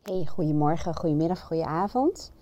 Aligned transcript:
Hey, 0.00 0.26
goedemorgen, 0.26 0.96
goedemiddag, 0.96 1.40
goedenavond. 1.40 2.32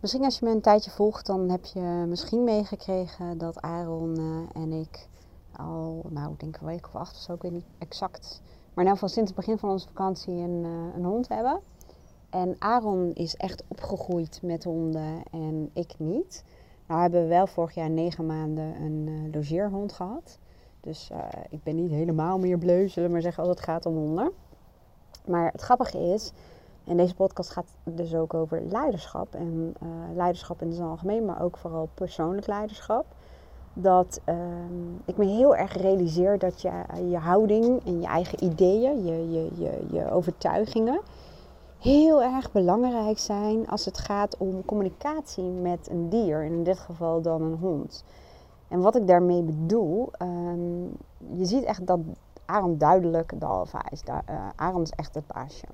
Misschien 0.00 0.24
als 0.24 0.38
je 0.38 0.44
me 0.44 0.50
een 0.50 0.60
tijdje 0.60 0.90
volgt, 0.90 1.26
dan 1.26 1.48
heb 1.48 1.64
je 1.64 2.04
misschien 2.08 2.44
meegekregen 2.44 3.38
dat 3.38 3.60
Aaron 3.60 4.16
eh, 4.16 4.62
en 4.62 4.72
ik 4.72 5.08
al, 5.56 6.06
nou, 6.08 6.32
ik 6.32 6.40
denk 6.40 6.56
een 6.56 6.66
week 6.66 6.86
of 6.86 6.94
acht 6.94 7.14
of 7.14 7.20
zo, 7.20 7.32
ik 7.32 7.42
weet 7.42 7.52
niet 7.52 7.66
exact. 7.78 8.42
Maar 8.44 8.84
ieder 8.84 8.92
geval 8.92 9.08
sinds 9.08 9.30
het 9.30 9.38
begin 9.38 9.58
van 9.58 9.70
onze 9.70 9.86
vakantie 9.86 10.34
een, 10.34 10.64
uh, 10.64 10.94
een 10.94 11.04
hond 11.04 11.28
hebben. 11.28 11.60
En 12.30 12.56
Aaron 12.58 13.12
is 13.14 13.36
echt 13.36 13.64
opgegroeid 13.68 14.40
met 14.42 14.64
honden 14.64 15.22
en 15.30 15.70
ik 15.72 15.94
niet. 15.98 16.44
Nou 16.86 17.00
hebben 17.00 17.22
we 17.22 17.28
wel 17.28 17.46
vorig 17.46 17.74
jaar 17.74 17.90
negen 17.90 18.26
maanden 18.26 18.82
een 18.82 19.06
uh, 19.06 19.34
logeerhond 19.34 19.92
gehad. 19.92 20.38
Dus 20.80 21.10
ik 21.50 21.62
ben 21.62 21.76
niet 21.76 21.90
helemaal 21.90 22.38
meer 22.38 22.58
bleu, 22.58 22.88
zullen 22.88 23.08
we 23.08 23.14
maar 23.14 23.22
zeggen, 23.22 23.42
als 23.42 23.52
het 23.52 23.64
gaat 23.64 23.86
om 23.86 23.94
honden. 23.94 24.32
Maar 25.26 25.52
het 25.52 25.60
grappige 25.60 25.98
is, 25.98 26.32
en 26.90 26.96
deze 26.96 27.14
podcast 27.14 27.50
gaat 27.50 27.76
dus 27.84 28.14
ook 28.14 28.34
over 28.34 28.62
leiderschap. 28.62 29.34
En 29.34 29.74
uh, 29.82 29.88
leiderschap 30.14 30.62
in 30.62 30.70
het 30.70 30.80
algemeen, 30.80 31.24
maar 31.24 31.42
ook 31.42 31.56
vooral 31.56 31.88
persoonlijk 31.94 32.46
leiderschap. 32.46 33.04
Dat 33.72 34.20
uh, 34.28 34.34
ik 35.04 35.16
me 35.16 35.24
heel 35.24 35.56
erg 35.56 35.76
realiseer 35.76 36.38
dat 36.38 36.62
je, 36.62 36.70
je 37.08 37.16
houding 37.16 37.86
en 37.86 38.00
je 38.00 38.06
eigen 38.06 38.44
ideeën, 38.44 39.04
je, 39.04 39.30
je, 39.30 39.50
je, 39.54 39.86
je 39.90 40.10
overtuigingen, 40.10 41.00
heel 41.78 42.22
erg 42.22 42.52
belangrijk 42.52 43.18
zijn 43.18 43.68
als 43.68 43.84
het 43.84 43.98
gaat 43.98 44.36
om 44.36 44.64
communicatie 44.64 45.44
met 45.44 45.88
een 45.90 46.08
dier. 46.08 46.44
In 46.44 46.64
dit 46.64 46.78
geval 46.78 47.22
dan 47.22 47.42
een 47.42 47.58
hond. 47.58 48.04
En 48.68 48.80
wat 48.80 48.96
ik 48.96 49.06
daarmee 49.06 49.42
bedoel, 49.42 50.10
um, 50.22 50.92
je 51.32 51.44
ziet 51.44 51.64
echt 51.64 51.86
dat 51.86 52.00
Aaron 52.44 52.78
duidelijk 52.78 53.40
de 53.40 53.46
alfa 53.46 53.82
is. 53.90 54.02
Uh, 54.08 54.18
Aaron 54.56 54.82
is 54.82 54.90
echt 54.90 55.14
het 55.14 55.26
baasje. 55.26 55.66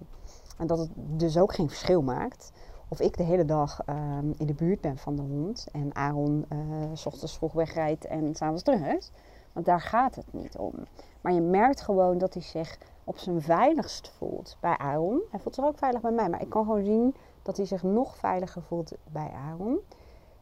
En 0.57 0.67
dat 0.67 0.79
het 0.79 0.91
dus 0.95 1.39
ook 1.39 1.55
geen 1.55 1.69
verschil 1.69 2.03
maakt 2.03 2.53
of 2.89 3.01
ik 3.01 3.17
de 3.17 3.23
hele 3.23 3.45
dag 3.45 3.81
um, 3.89 4.35
in 4.39 4.47
de 4.47 4.55
buurt 4.55 4.81
ben 4.81 4.97
van 4.97 5.17
de 5.17 5.23
hond 5.23 5.67
en 5.73 5.95
Aaron 5.95 6.45
uh, 6.53 6.59
s 6.93 7.07
ochtends 7.07 7.37
vroeg 7.37 7.53
wegrijdt 7.53 8.05
en 8.05 8.35
s'avonds 8.35 8.63
terug 8.63 8.81
is. 8.97 9.13
Want 9.53 9.67
daar 9.67 9.81
gaat 9.81 10.15
het 10.15 10.33
niet 10.33 10.57
om. 10.57 10.73
Maar 11.21 11.33
je 11.33 11.41
merkt 11.41 11.81
gewoon 11.81 12.19
dat 12.19 12.35
hij 12.35 12.43
zich 12.43 12.79
op 13.05 13.19
zijn 13.19 13.43
veiligst 13.43 14.09
voelt 14.09 14.57
bij 14.61 14.77
Aaron. 14.77 15.23
Hij 15.31 15.41
voelt 15.41 15.55
zich 15.55 15.65
ook 15.65 15.79
veilig 15.79 16.01
bij 16.01 16.13
mij, 16.13 16.29
maar 16.29 16.43
ik 16.43 16.49
kan 16.49 16.65
gewoon 16.65 16.85
zien 16.85 17.15
dat 17.43 17.57
hij 17.57 17.67
zich 17.67 17.83
nog 17.83 18.17
veiliger 18.17 18.63
voelt 18.63 18.93
bij 19.13 19.31
Aaron. 19.35 19.79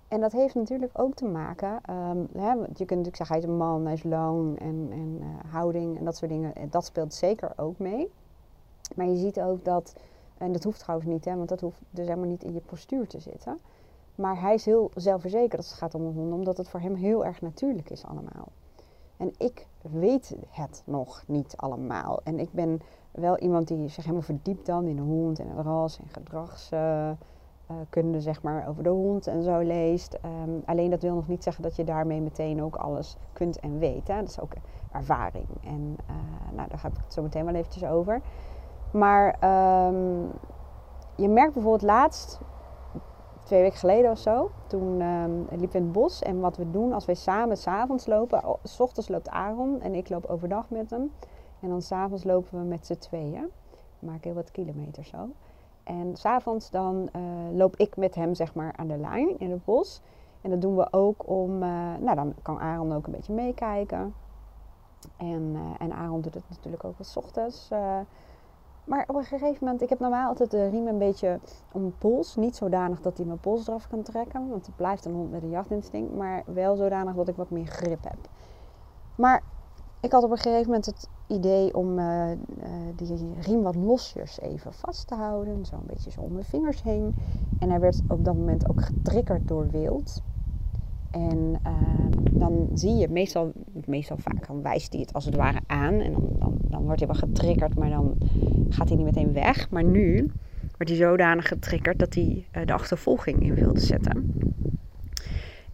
En 0.09 0.21
dat 0.21 0.33
heeft 0.33 0.55
natuurlijk 0.55 0.99
ook 0.99 1.15
te 1.15 1.25
maken, 1.25 1.81
um, 1.91 2.29
hè, 2.33 2.51
je 2.53 2.65
kunt 2.65 2.79
natuurlijk 2.79 3.17
zeggen 3.17 3.37
hij 3.37 3.39
is 3.39 3.45
een 3.45 3.57
man, 3.57 3.85
hij 3.85 3.95
is 3.95 4.03
lang 4.03 4.59
en, 4.59 4.89
en 4.91 5.19
uh, 5.21 5.53
houding 5.53 5.99
en 5.99 6.05
dat 6.05 6.17
soort 6.17 6.31
dingen. 6.31 6.53
Dat 6.71 6.85
speelt 6.85 7.15
zeker 7.15 7.53
ook 7.57 7.79
mee. 7.79 8.13
Maar 8.97 9.07
je 9.07 9.17
ziet 9.17 9.41
ook 9.41 9.65
dat, 9.65 9.95
en 10.39 10.53
dat 10.53 10.65
hoeft 10.65 10.81
trouwens 10.81 11.11
niet, 11.11 11.25
hè, 11.25 11.37
want 11.37 11.49
dat 11.49 11.61
hoeft 11.61 11.81
dus 11.91 12.07
helemaal 12.07 12.29
niet 12.29 12.45
in 12.45 12.53
je 12.53 12.61
postuur 12.61 13.07
te 13.07 13.21
zitten. 13.21 13.59
Maar 14.15 14.41
hij 14.41 14.55
is 14.55 14.65
heel 14.65 14.91
zelfverzekerd 14.95 15.57
als 15.57 15.69
het 15.69 15.79
gaat 15.79 15.95
om 15.95 16.05
een 16.05 16.15
hond, 16.15 16.33
omdat 16.33 16.57
het 16.57 16.69
voor 16.69 16.81
hem 16.81 16.95
heel 16.95 17.25
erg 17.25 17.41
natuurlijk 17.41 17.91
is 17.91 18.05
allemaal. 18.05 18.49
En 19.17 19.33
ik 19.39 19.67
weet 19.81 20.37
het 20.51 20.83
nog 20.85 21.25
niet 21.27 21.55
allemaal. 21.57 22.21
En 22.25 22.39
ik 22.39 22.53
ben 22.53 22.81
wel 23.11 23.39
iemand 23.39 23.69
die 23.69 23.89
zich 23.89 24.03
helemaal 24.03 24.23
verdiept 24.23 24.67
dan 24.67 24.87
in 24.87 24.97
de 24.97 25.03
hond 25.03 25.39
en 25.39 25.49
het 25.49 25.67
ras 25.67 25.99
en 25.99 26.09
gedragskunde, 26.09 28.21
zeg 28.21 28.43
maar, 28.43 28.69
over 28.69 28.83
de 28.83 28.89
hond 28.89 29.27
en 29.27 29.43
zo 29.43 29.59
leest. 29.59 30.19
Um, 30.25 30.63
alleen 30.65 30.91
dat 30.91 31.03
wil 31.03 31.15
nog 31.15 31.29
niet 31.29 31.43
zeggen 31.43 31.63
dat 31.63 31.77
je 31.77 31.85
daarmee 31.85 32.21
meteen 32.21 32.63
ook 32.63 32.77
alles 32.77 33.17
kunt 33.33 33.61
en 33.61 33.79
weet. 33.79 34.09
Hè? 34.09 34.21
Dat 34.21 34.29
is 34.29 34.41
ook 34.41 34.53
ervaring. 34.93 35.49
En 35.65 35.97
uh, 36.11 36.17
nou, 36.57 36.69
daar 36.69 36.79
ga 36.79 36.89
ik 36.89 36.97
het 37.05 37.13
zo 37.13 37.23
meteen 37.23 37.45
wel 37.45 37.55
eventjes 37.55 37.85
over. 37.85 38.21
Maar 38.95 39.27
um, 39.89 40.31
je 41.17 41.29
merkt 41.29 41.53
bijvoorbeeld 41.53 41.83
laatst, 41.83 42.41
twee 43.45 43.61
weken 43.61 43.79
geleden 43.79 44.11
of 44.11 44.19
zo, 44.19 44.51
toen 44.67 45.01
um, 45.01 45.47
liep 45.51 45.75
in 45.75 45.83
het 45.83 45.93
bos. 45.93 46.23
En 46.23 46.41
wat 46.41 46.57
we 46.57 46.71
doen 46.71 46.93
als 46.93 47.05
wij 47.05 47.15
samen 47.15 47.57
s'avonds 47.57 48.07
lopen, 48.07 48.43
s 48.63 48.81
ochtends 48.81 49.09
loopt 49.09 49.29
Aaron 49.29 49.81
en 49.81 49.95
ik 49.95 50.09
loop 50.09 50.27
overdag 50.27 50.71
met 50.71 50.91
hem. 50.91 51.13
En 51.61 51.69
dan 51.69 51.83
s'avonds 51.83 52.25
lopen 52.25 52.59
we 52.59 52.65
met 52.65 52.87
z'n 52.87 52.99
tweeën. 52.99 53.51
We 53.99 54.07
maken 54.07 54.23
heel 54.23 54.35
wat 54.35 54.51
kilometer 54.51 55.05
zo. 55.05 55.29
En 55.85 56.17
s'avonds 56.17 56.71
dan 56.71 57.09
uh, 57.17 57.23
loop 57.53 57.77
ik 57.77 57.97
met 57.97 58.15
hem 58.15 58.35
zeg 58.35 58.55
maar 58.55 58.73
aan 58.77 58.89
de 58.89 58.99
lijn 58.99 59.39
in 59.39 59.51
het 59.51 59.65
bos. 59.65 60.01
En 60.41 60.51
dat 60.51 60.61
doen 60.61 60.77
we 60.77 60.89
ook 60.91 61.29
om, 61.29 61.63
uh, 61.63 61.69
nou 62.01 62.15
dan 62.15 62.35
kan 62.43 62.61
Aaron 62.61 62.93
ook 62.93 63.07
een 63.07 63.13
beetje 63.13 63.33
meekijken. 63.33 64.15
En, 65.17 65.43
uh, 65.55 65.61
en 65.79 65.93
Aaron 65.93 66.21
doet 66.21 66.35
het 66.35 66.49
natuurlijk 66.49 66.85
ook 66.85 66.99
wat 66.99 67.17
ochtends. 67.17 67.71
Maar 68.85 69.05
op 69.07 69.15
een 69.15 69.25
gegeven 69.25 69.59
moment, 69.61 69.83
ik 69.83 69.89
heb 69.89 69.99
normaal 69.99 70.29
altijd 70.29 70.51
de 70.51 70.69
riem 70.69 70.87
een 70.87 70.99
beetje 70.99 71.41
om 71.73 71.81
mijn 71.81 71.99
pols. 71.99 72.37
Niet 72.37 72.57
zodanig 72.57 73.01
dat 73.01 73.17
hij 73.17 73.27
mijn 73.27 73.41
pols 73.41 73.69
eraf 73.69 73.89
kan 73.89 74.03
trekken, 74.03 74.49
want 74.49 74.67
het 74.67 74.77
blijft 74.77 75.05
een 75.05 75.15
hond 75.15 75.31
met 75.31 75.43
een 75.43 75.51
jachtinstinct. 75.51 76.15
Maar 76.15 76.43
wel 76.47 76.77
zodanig 76.77 77.15
dat 77.15 77.29
ik 77.29 77.37
wat 77.37 77.51
meer 77.51 77.67
grip 77.67 78.03
heb. 78.03 78.19
Maar 79.15 79.43
ik 80.01 80.13
had 80.13 80.23
op 80.23 80.31
een 80.31 80.37
gegeven 80.37 80.67
moment 80.67 80.87
het 80.87 81.09
idee 81.27 81.75
om 81.75 81.99
uh, 81.99 82.31
uh, 82.31 82.37
die 82.97 83.35
riem 83.41 83.63
wat 83.63 83.75
losjes 83.75 84.41
even 84.41 84.73
vast 84.73 85.07
te 85.07 85.15
houden. 85.15 85.65
Zo 85.65 85.75
een 85.75 85.87
beetje 85.87 86.11
zo 86.11 86.21
om 86.21 86.33
mijn 86.33 86.45
vingers 86.45 86.83
heen. 86.83 87.15
En 87.59 87.71
hij 87.71 87.81
werd 87.81 88.03
op 88.09 88.25
dat 88.25 88.35
moment 88.35 88.69
ook 88.69 88.81
getriggerd 88.81 89.49
door 89.49 89.71
wild. 89.71 90.23
En 91.15 91.61
uh, 91.67 91.73
dan 92.31 92.69
zie 92.75 92.95
je 92.95 93.09
meestal, 93.09 93.53
meestal 93.87 94.17
vaak, 94.17 94.47
dan 94.47 94.63
wijst 94.63 94.93
hij 94.93 95.01
het 95.01 95.13
als 95.13 95.25
het 95.25 95.37
ware 95.37 95.61
aan. 95.67 96.01
En 96.01 96.13
dan, 96.13 96.29
dan, 96.39 96.59
dan 96.63 96.83
wordt 96.83 96.99
hij 96.99 97.09
wel 97.09 97.19
getriggerd, 97.19 97.75
maar 97.75 97.91
dan 97.91 98.17
gaat 98.69 98.89
hij 98.89 98.97
niet 98.97 99.07
meteen 99.07 99.33
weg. 99.33 99.71
Maar 99.71 99.85
nu 99.85 100.31
wordt 100.61 100.89
hij 100.89 100.97
zodanig 100.97 101.49
getriggerd 101.49 101.99
dat 101.99 102.15
hij 102.15 102.47
uh, 102.57 102.67
de 102.67 102.73
achtervolging 102.73 103.43
in 103.43 103.55
wilde 103.55 103.81
zetten. 103.81 104.35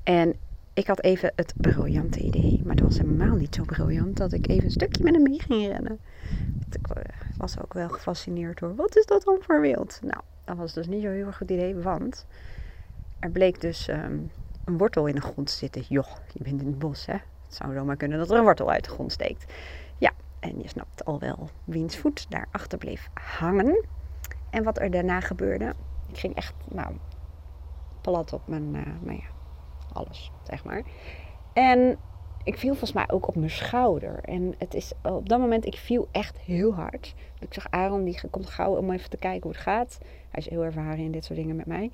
En 0.03 0.35
ik 0.75 0.87
had 0.87 1.03
even 1.03 1.33
het 1.37 1.55
briljante 1.57 2.21
idee, 2.21 2.61
maar 2.65 2.75
het 2.75 2.85
was 2.85 2.99
helemaal 2.99 3.37
niet 3.37 3.55
zo 3.55 3.63
briljant 3.65 4.17
dat 4.17 4.33
ik 4.33 4.49
even 4.49 4.65
een 4.65 4.71
stukje 4.71 5.05
met 5.05 5.15
hem 5.15 5.23
mee 5.23 5.41
ging 5.41 5.67
rennen. 5.67 5.99
Ik 6.71 6.87
was 7.37 7.61
ook 7.61 7.75
wel 7.75 7.89
gefascineerd 7.89 8.59
door, 8.59 8.75
wat 8.75 8.97
is 8.97 9.07
dat 9.07 9.23
dan 9.25 9.39
voor 9.41 9.61
wild? 9.61 10.01
Nou, 10.03 10.21
dat 10.45 10.57
was 10.57 10.73
dus 10.73 10.87
niet 10.87 11.03
zo'n 11.03 11.13
heel 11.13 11.33
goed 11.33 11.51
idee, 11.51 11.75
want 11.75 12.27
er 13.19 13.31
bleek 13.31 13.61
dus 13.61 13.89
um, 13.89 14.31
een 14.71 14.79
wortel 14.79 15.07
in 15.07 15.15
de 15.15 15.21
grond 15.21 15.51
zitten. 15.51 15.85
Joh, 15.89 16.07
je 16.33 16.43
bent 16.43 16.61
in 16.61 16.67
het 16.67 16.79
bos, 16.79 17.07
hè? 17.07 17.13
Het 17.13 17.55
zou 17.55 17.75
zomaar 17.75 17.97
kunnen 17.97 18.19
dat 18.19 18.31
er 18.31 18.37
een 18.37 18.43
wortel 18.43 18.71
uit 18.71 18.85
de 18.85 18.91
grond 18.91 19.13
steekt. 19.13 19.53
Ja, 19.99 20.11
en 20.41 20.59
je 20.59 20.69
snapt 20.69 21.05
al 21.05 21.19
wel 21.19 21.49
wiens 21.65 21.97
voet 21.97 22.31
daarachter 22.31 22.79
bleef 22.79 23.09
hangen. 23.15 23.85
En 24.51 24.65
wat 24.65 24.79
er 24.79 24.91
daarna 24.91 25.21
gebeurde. 25.21 25.75
Ik 26.09 26.19
ging 26.19 26.35
echt, 26.35 26.55
nou, 26.69 26.97
plat 28.01 28.33
op 28.33 28.49
mijn, 28.49 28.75
uh, 28.75 28.83
nou 29.01 29.17
ja, 29.17 29.29
alles, 29.93 30.33
zeg 30.43 30.65
maar. 30.65 30.83
En 31.53 31.99
ik 32.45 32.59
viel 32.59 32.71
volgens 32.71 32.93
mij 32.93 33.11
ook 33.11 33.29
op 33.29 33.37
mijn 33.37 33.51
schouder. 33.51 34.19
En 34.23 34.55
het 34.59 34.75
is 34.75 34.93
op 35.03 35.29
dat 35.29 35.41
moment, 35.41 35.67
ik 35.67 35.77
viel 35.77 36.09
echt 36.13 36.39
heel 36.39 36.75
hard. 36.75 37.15
Ik 37.39 37.55
zag 37.55 37.71
Aaron, 37.71 38.05
die 38.05 38.21
komt 38.31 38.51
gauw 38.51 38.77
om 38.77 38.91
even 38.91 39.11
te 39.11 39.17
kijken 39.17 39.43
hoe 39.43 39.53
het 39.53 39.61
gaat. 39.61 39.99
Hij 40.03 40.41
is 40.41 40.49
heel 40.49 40.65
ervaren 40.65 41.05
in 41.05 41.13
dit 41.13 41.25
soort 41.25 41.39
dingen 41.39 41.57
met 41.57 41.67
mij. 41.67 41.91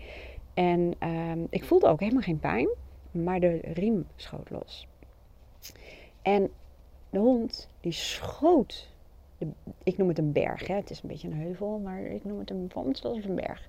En 0.56 0.94
um, 1.09 1.47
ik 1.50 1.65
voelde 1.65 1.87
ook 1.87 2.00
helemaal 2.00 2.22
geen 2.22 2.41
pijn, 2.41 2.69
maar 3.11 3.41
de 3.41 3.61
riem 3.62 4.06
schoot 4.17 4.50
los. 4.50 4.89
En 6.22 6.50
de 7.11 7.19
hond 7.19 7.69
die 7.81 7.93
schoot, 7.93 8.89
ik 9.83 9.97
noem 9.97 10.09
het 10.09 10.19
een 10.19 10.33
berg, 10.33 10.67
hè. 10.67 10.75
het 10.75 10.91
is 10.91 11.03
een 11.03 11.09
beetje 11.09 11.28
een 11.28 11.41
heuvel, 11.41 11.78
maar 11.78 12.00
ik 12.00 12.25
noem 12.25 12.39
het 12.39 12.50
een 12.50 12.71
wand 12.75 12.99
zoals 12.99 13.25
een 13.25 13.34
berg. 13.34 13.67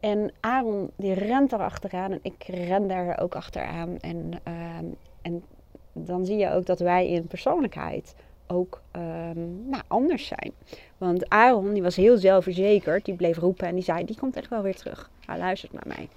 En 0.00 0.32
Aaron 0.40 0.90
die 0.96 1.12
rent 1.12 1.52
er 1.52 1.58
achteraan 1.58 2.12
en 2.12 2.18
ik 2.22 2.44
ren 2.44 2.88
daar 2.88 3.20
ook 3.20 3.34
achteraan. 3.34 3.98
En, 3.98 4.32
um, 4.44 4.96
en 5.22 5.44
dan 5.92 6.26
zie 6.26 6.36
je 6.36 6.50
ook 6.50 6.66
dat 6.66 6.80
wij 6.80 7.08
in 7.08 7.26
persoonlijkheid 7.26 8.14
ook 8.46 8.82
um, 8.92 9.68
nou, 9.68 9.82
anders 9.86 10.26
zijn. 10.26 10.52
Want 10.98 11.28
Aaron 11.28 11.72
die 11.72 11.82
was 11.82 11.96
heel 11.96 12.18
zelfverzekerd, 12.18 13.04
die 13.04 13.14
bleef 13.14 13.36
roepen 13.36 13.66
en 13.66 13.74
die 13.74 13.84
zei, 13.84 14.04
die 14.04 14.18
komt 14.18 14.36
echt 14.36 14.48
wel 14.48 14.62
weer 14.62 14.76
terug. 14.76 15.10
Hij 15.26 15.38
luistert 15.38 15.72
naar 15.72 15.86
mij. 15.86 16.08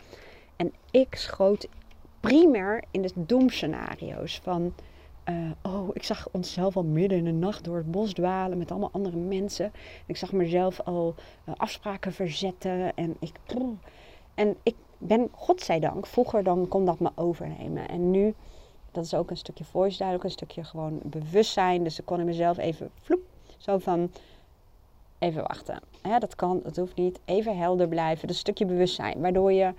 En 0.56 0.74
ik 0.92 1.16
schoot 1.16 1.68
primair 2.20 2.84
in 2.92 3.02
de 3.02 3.12
doemscenario's 3.14 4.40
van... 4.44 4.74
Uh, 5.30 5.52
oh, 5.62 5.90
ik 5.94 6.04
zag 6.04 6.28
onszelf 6.32 6.76
al 6.76 6.84
midden 6.84 7.18
in 7.18 7.24
de 7.24 7.32
nacht 7.32 7.64
door 7.64 7.78
het 7.78 7.92
bos 7.92 8.14
dwalen 8.14 8.58
met 8.58 8.72
allemaal 8.72 8.90
andere 8.92 9.18
mensen. 9.18 9.72
Ik 10.06 10.18
zag 10.18 10.32
mezelf 10.32 10.80
al 10.80 11.16
uh, 11.46 11.54
afspraken 11.58 12.14
verzetten 12.14 12.96
en 12.96 13.16
ik... 13.20 13.32
En 14.36 14.56
ik 14.64 14.76
ben, 14.98 15.30
godzijdank, 15.32 16.06
vroeger 16.06 16.44
dan 16.44 16.68
kon 16.68 16.86
dat 16.86 17.00
me 17.00 17.10
overnemen. 17.16 17.90
En 17.90 18.12
nu 18.12 18.34
dat 18.92 19.06
is 19.06 19.14
ook 19.14 19.30
een 19.30 19.38
stukje 19.38 19.64
voice 19.64 19.98
dialogue, 19.98 20.18
ook 20.18 20.24
een 20.24 20.32
stukje 20.32 20.64
gewoon 20.64 21.00
bewustzijn. 21.04 21.84
Dus 21.84 22.00
ik 22.00 22.06
kon 22.06 22.20
in 22.20 22.26
mezelf 22.26 22.58
even 22.58 22.90
vloep, 23.02 23.22
zo 23.58 23.78
van 23.78 24.12
even 25.20 25.42
wachten. 25.42 25.80
Dat 26.20 26.36
kan, 26.36 26.60
dat 26.64 26.76
hoeft 26.76 26.96
niet. 26.96 27.20
Even 27.26 27.58
helder 27.58 27.88
blijven. 27.88 28.22
Dat 28.22 28.30
is 28.30 28.36
een 28.36 28.42
stukje 28.42 28.66
bewustzijn. 28.66 29.22
Waardoor 29.22 29.52
je 29.52 29.74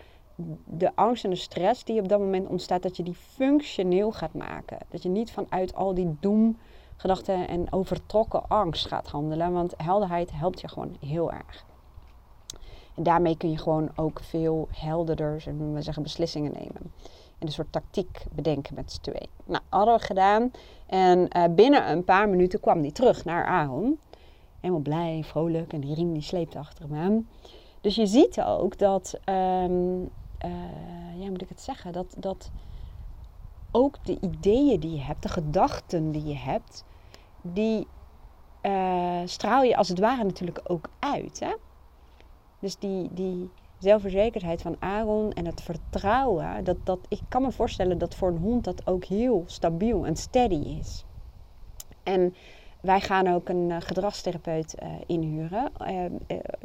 de 0.64 0.96
angst 0.96 1.24
en 1.24 1.30
de 1.30 1.36
stress 1.36 1.84
die 1.84 2.00
op 2.00 2.08
dat 2.08 2.18
moment 2.18 2.48
ontstaat, 2.48 2.82
dat 2.82 2.96
je 2.96 3.02
die 3.02 3.14
functioneel 3.14 4.12
gaat 4.12 4.34
maken. 4.34 4.78
Dat 4.88 5.02
je 5.02 5.08
niet 5.08 5.32
vanuit 5.32 5.74
al 5.74 5.94
die 5.94 6.16
doemgedachten 6.20 7.48
en 7.48 7.72
overtrokken 7.72 8.48
angst 8.48 8.86
gaat 8.86 9.08
handelen. 9.08 9.52
Want 9.52 9.74
helderheid 9.76 10.30
helpt 10.32 10.60
je 10.60 10.68
gewoon 10.68 10.96
heel 11.00 11.32
erg. 11.32 11.64
En 12.94 13.02
daarmee 13.02 13.36
kun 13.36 13.50
je 13.50 13.58
gewoon 13.58 13.90
ook 13.96 14.20
veel 14.22 14.68
helderder, 14.70 15.40
zullen 15.40 15.74
we 15.74 15.82
zeggen, 15.82 16.02
beslissingen 16.02 16.52
nemen. 16.52 16.92
En 17.40 17.46
een 17.46 17.52
soort 17.52 17.72
tactiek 17.72 18.24
bedenken 18.32 18.74
met 18.74 18.92
z'n 18.92 19.00
tweeën. 19.00 19.28
Nou, 19.44 19.62
hadden 19.68 19.94
we 19.94 20.00
gedaan. 20.00 20.50
En 20.86 21.28
uh, 21.36 21.44
binnen 21.50 21.90
een 21.90 22.04
paar 22.04 22.28
minuten 22.28 22.60
kwam 22.60 22.82
die 22.82 22.92
terug 22.92 23.24
naar 23.24 23.44
Aaron. 23.44 23.98
Helemaal 24.60 24.82
blij, 24.82 25.22
vrolijk. 25.24 25.72
En 25.72 25.80
die 25.80 25.94
riem 25.94 26.12
die 26.12 26.22
sleepte 26.22 26.58
achter 26.58 26.84
hem 26.84 26.96
aan. 26.96 27.28
Dus 27.80 27.94
je 27.94 28.06
ziet 28.06 28.40
ook 28.40 28.78
dat, 28.78 29.20
um, 29.24 30.00
ja, 31.16 31.28
moet 31.30 31.42
ik 31.42 31.48
het 31.48 31.60
zeggen, 31.60 31.92
dat, 31.92 32.14
dat 32.18 32.50
ook 33.70 34.04
de 34.04 34.18
ideeën 34.20 34.80
die 34.80 34.92
je 34.92 35.00
hebt, 35.00 35.22
de 35.22 35.28
gedachten 35.28 36.10
die 36.10 36.24
je 36.24 36.36
hebt, 36.36 36.84
die 37.42 37.86
uh, 38.62 39.20
straal 39.24 39.62
je 39.62 39.76
als 39.76 39.88
het 39.88 39.98
ware 39.98 40.24
natuurlijk 40.24 40.60
ook 40.64 40.88
uit. 40.98 41.40
Hè? 41.40 41.54
Dus 42.58 42.78
die, 42.78 43.08
die 43.12 43.50
zelfverzekerdheid 43.80 44.62
van 44.62 44.76
Aaron 44.78 45.32
en 45.32 45.46
het 45.46 45.62
vertrouwen, 45.62 46.64
dat, 46.64 46.76
dat, 46.84 46.98
ik 47.08 47.20
kan 47.28 47.42
me 47.42 47.52
voorstellen 47.52 47.98
dat 47.98 48.14
voor 48.14 48.28
een 48.28 48.38
hond 48.38 48.64
dat 48.64 48.86
ook 48.86 49.04
heel 49.04 49.42
stabiel 49.46 50.06
en 50.06 50.16
steady 50.16 50.78
is. 50.78 51.04
En 52.02 52.34
wij 52.80 53.00
gaan 53.00 53.26
ook 53.26 53.48
een 53.48 53.68
uh, 53.68 53.76
gedragstherapeut 53.80 54.74
uh, 54.82 54.88
inhuren. 55.06 55.72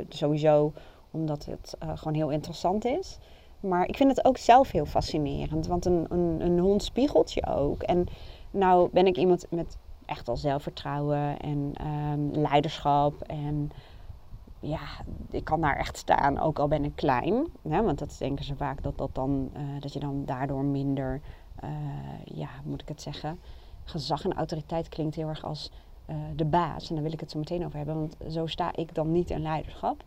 sowieso 0.09 0.73
omdat 1.12 1.45
het 1.45 1.75
gewoon 1.95 2.13
heel 2.13 2.29
interessant 2.29 2.85
is. 2.85 3.18
Maar 3.59 3.88
ik 3.88 3.97
vind 3.97 4.15
het 4.15 4.25
ook 4.25 4.38
zelf 4.38 4.71
heel 4.71 4.85
fascinerend. 4.85 5.68
Want 5.68 5.85
een, 5.85 6.06
een, 6.09 6.41
een 6.41 6.59
hond 6.59 6.83
spiegelt 6.83 7.33
je 7.33 7.47
ook. 7.47 7.83
En 7.83 8.06
nou 8.51 8.89
ben 8.91 9.07
ik 9.07 9.18
iemand 9.18 9.45
met 9.50 9.77
echt 10.06 10.27
al 10.27 10.38
zelfvertrouwen 10.38 11.39
en 11.39 11.73
um, 12.11 12.31
leiderschap. 12.31 13.21
En 13.21 13.71
ja, 14.67 14.79
ik 15.29 15.44
kan 15.44 15.62
daar 15.62 15.75
echt 15.75 15.97
staan, 15.97 16.39
ook 16.39 16.59
al 16.59 16.67
ben 16.67 16.83
ik 16.83 16.95
klein. 16.95 17.47
Hè, 17.69 17.83
want 17.83 18.00
dat 18.00 18.15
denken 18.19 18.45
ze 18.45 18.56
vaak 18.56 18.83
dat, 18.83 18.97
dat, 18.97 19.15
dan, 19.15 19.50
uh, 19.57 19.62
dat 19.79 19.94
je 19.94 20.00
dan 20.00 20.25
daardoor 20.25 20.63
minder, 20.63 21.21
uh, 21.63 21.69
ja, 22.23 22.50
moet 22.63 22.81
ik 22.81 22.88
het 22.88 23.01
zeggen, 23.01 23.39
gezag 23.83 24.23
en 24.23 24.33
autoriteit 24.33 24.89
klinkt 24.89 25.15
heel 25.15 25.27
erg 25.27 25.44
als 25.44 25.71
uh, 26.09 26.15
de 26.35 26.45
baas. 26.45 26.89
En 26.89 26.95
daar 26.95 27.03
wil 27.03 27.13
ik 27.13 27.19
het 27.19 27.31
zo 27.31 27.39
meteen 27.39 27.65
over 27.65 27.77
hebben, 27.77 27.95
want 27.95 28.15
zo 28.29 28.45
sta 28.45 28.75
ik 28.75 28.95
dan 28.95 29.12
niet 29.12 29.29
in 29.29 29.41
leiderschap. 29.41 30.03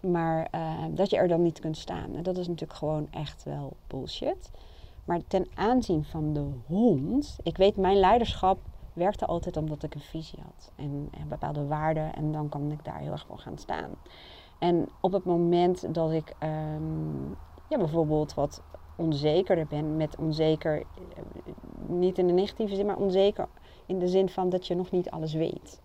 Maar 0.00 0.50
dat 0.90 1.10
je 1.10 1.16
er 1.16 1.28
dan 1.28 1.42
niet 1.42 1.60
kunt 1.60 1.76
staan. 1.76 2.22
Dat 2.22 2.36
is 2.36 2.48
natuurlijk 2.48 2.78
gewoon 2.78 3.06
echt 3.10 3.44
wel 3.44 3.76
bullshit. 3.86 4.50
Maar 5.04 5.20
ten 5.26 5.46
aanzien 5.54 6.04
van 6.04 6.32
de 6.32 6.46
hond, 6.66 7.36
ik 7.42 7.56
weet 7.56 7.76
mijn 7.76 7.96
leiderschap 7.96 8.58
werkte 8.92 9.26
altijd 9.26 9.56
omdat 9.56 9.82
ik 9.82 9.94
een 9.94 10.00
visie 10.00 10.38
had 10.42 10.72
en, 10.76 11.08
en 11.10 11.28
bepaalde 11.28 11.66
waarden. 11.66 12.14
En 12.14 12.32
dan 12.32 12.48
kan 12.48 12.70
ik 12.70 12.84
daar 12.84 12.98
heel 12.98 13.12
erg 13.12 13.26
voor 13.26 13.38
gaan 13.38 13.58
staan. 13.58 13.90
En 14.58 14.88
op 15.00 15.12
het 15.12 15.24
moment 15.24 15.94
dat 15.94 16.12
ik 16.12 16.34
um, 16.42 17.36
ja, 17.68 17.78
bijvoorbeeld 17.78 18.34
wat 18.34 18.62
onzekerder 18.96 19.66
ben, 19.66 19.96
met 19.96 20.16
onzeker, 20.16 20.78
eh, 20.78 21.22
niet 21.86 22.18
in 22.18 22.26
de 22.26 22.32
negatieve 22.32 22.74
zin, 22.74 22.86
maar 22.86 22.96
onzeker 22.96 23.48
in 23.86 23.98
de 23.98 24.08
zin 24.08 24.28
van 24.28 24.48
dat 24.48 24.66
je 24.66 24.74
nog 24.74 24.90
niet 24.90 25.10
alles 25.10 25.32
weet. 25.32 25.80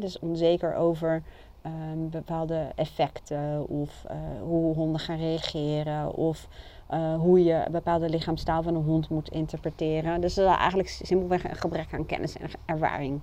dus 0.00 0.18
onzeker 0.18 0.74
over 0.74 1.22
um, 1.66 2.10
bepaalde 2.10 2.72
effecten 2.74 3.68
of 3.68 4.04
uh, 4.10 4.42
hoe 4.42 4.74
honden 4.74 5.00
gaan 5.00 5.16
reageren 5.16 6.14
of 6.14 6.48
uh, 6.90 7.14
hoe 7.14 7.44
je 7.44 7.66
bepaalde 7.70 8.08
lichaamstaal 8.08 8.62
van 8.62 8.74
een 8.74 8.82
hond 8.82 9.08
moet 9.08 9.28
interpreteren. 9.28 10.20
Dus 10.20 10.34
dat 10.34 10.50
is 10.50 10.56
eigenlijk 10.56 10.88
simpelweg 10.88 11.44
een 11.44 11.56
gebrek 11.56 11.88
aan 11.92 12.06
kennis 12.06 12.36
en 12.36 12.50
ervaring. 12.66 13.20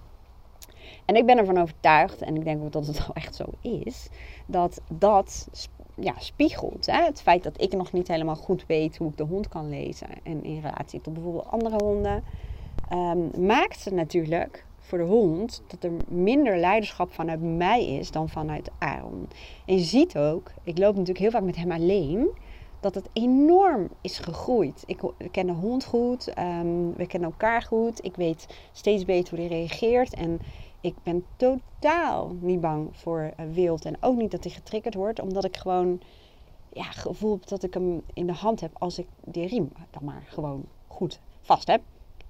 En 1.06 1.16
ik 1.16 1.26
ben 1.26 1.38
ervan 1.38 1.58
overtuigd, 1.58 2.22
en 2.22 2.36
ik 2.36 2.44
denk 2.44 2.64
ook 2.64 2.72
dat 2.72 2.88
het 2.88 2.98
wel 2.98 3.16
echt 3.16 3.36
zo 3.36 3.46
is, 3.62 4.10
dat 4.46 4.82
dat 4.88 5.48
ja, 5.96 6.14
spiegelt. 6.18 6.86
Hè? 6.86 7.04
Het 7.04 7.22
feit 7.22 7.44
dat 7.44 7.62
ik 7.62 7.74
nog 7.74 7.92
niet 7.92 8.08
helemaal 8.08 8.36
goed 8.36 8.66
weet 8.68 8.98
hoe 8.98 9.10
ik 9.10 9.18
de 9.18 9.24
hond 9.24 9.48
kan 9.48 9.70
lezen. 9.70 10.08
En 10.24 10.44
in 10.44 10.62
relatie 10.62 11.02
tot 11.02 11.14
bijvoorbeeld 11.14 11.48
andere 11.48 11.84
honden. 11.84 12.24
Um, 12.94 13.46
maakt 13.46 13.92
natuurlijk 13.92 14.66
voor 14.80 14.98
de 14.98 15.04
hond 15.04 15.64
dat 15.68 15.84
er 15.84 15.92
minder 16.08 16.58
leiderschap 16.58 17.12
vanuit 17.12 17.42
mij 17.42 17.88
is 17.88 18.12
dan 18.12 18.30
vanuit 18.30 18.72
Aaron. 18.78 19.28
En 19.66 19.76
je 19.76 19.84
ziet 19.84 20.18
ook, 20.18 20.52
ik 20.64 20.78
loop 20.78 20.92
natuurlijk 20.92 21.20
heel 21.20 21.32
vaak 21.32 21.44
met 21.44 21.56
hem 21.56 21.72
alleen 21.72 22.30
dat 22.82 22.96
het 22.96 23.10
enorm 23.14 23.90
is 24.02 24.20
gegroeid. 24.20 24.84
Ik, 24.86 25.02
ken 25.32 25.46
de 25.46 25.52
hond 25.52 25.86
goed, 25.86 26.38
um, 26.38 26.94
we 26.94 27.08
kennen 27.08 27.30
elkaar 27.30 27.62
goed. 27.62 28.06
Ik 28.06 28.16
weet 28.16 28.48
steeds 28.72 29.06
beter 29.06 29.38
hoe 29.38 29.48
hij 29.48 29.58
reageert. 29.58 30.14
En 30.14 30.40
ik 30.82 30.96
ben 31.04 31.26
totaal 31.36 32.36
niet 32.40 32.62
bang 32.62 32.90
voor 32.92 33.32
uh, 33.40 33.46
wild. 33.54 33.86
En 33.86 33.98
ook 34.00 34.18
niet 34.18 34.32
dat 34.32 34.44
hij 34.44 34.54
getriggerd 34.54 34.96
wordt, 34.96 35.20
omdat 35.20 35.46
ik 35.46 35.58
gewoon 35.58 36.02
ja, 36.74 36.84
gevoel 36.84 37.40
dat 37.46 37.64
ik 37.64 37.74
hem 37.74 38.02
in 38.14 38.28
de 38.28 38.34
hand 38.34 38.60
heb 38.60 38.72
als 38.74 39.00
ik 39.00 39.08
die 39.24 39.48
riem 39.48 39.72
dan 39.90 40.04
maar 40.04 40.24
gewoon 40.28 40.66
goed 40.88 41.20
vast 41.42 41.68
heb. 41.68 41.82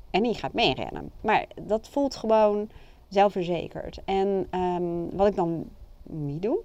En 0.10 0.24
die 0.24 0.34
gaat 0.34 0.54
meerennen. 0.54 1.12
Maar 1.22 1.46
dat 1.62 1.88
voelt 1.88 2.16
gewoon 2.16 2.70
zelfverzekerd. 3.08 4.00
En 4.06 4.48
um, 4.60 5.16
wat 5.16 5.28
ik 5.28 5.36
dan 5.36 5.70
niet 6.04 6.42
doe, 6.42 6.60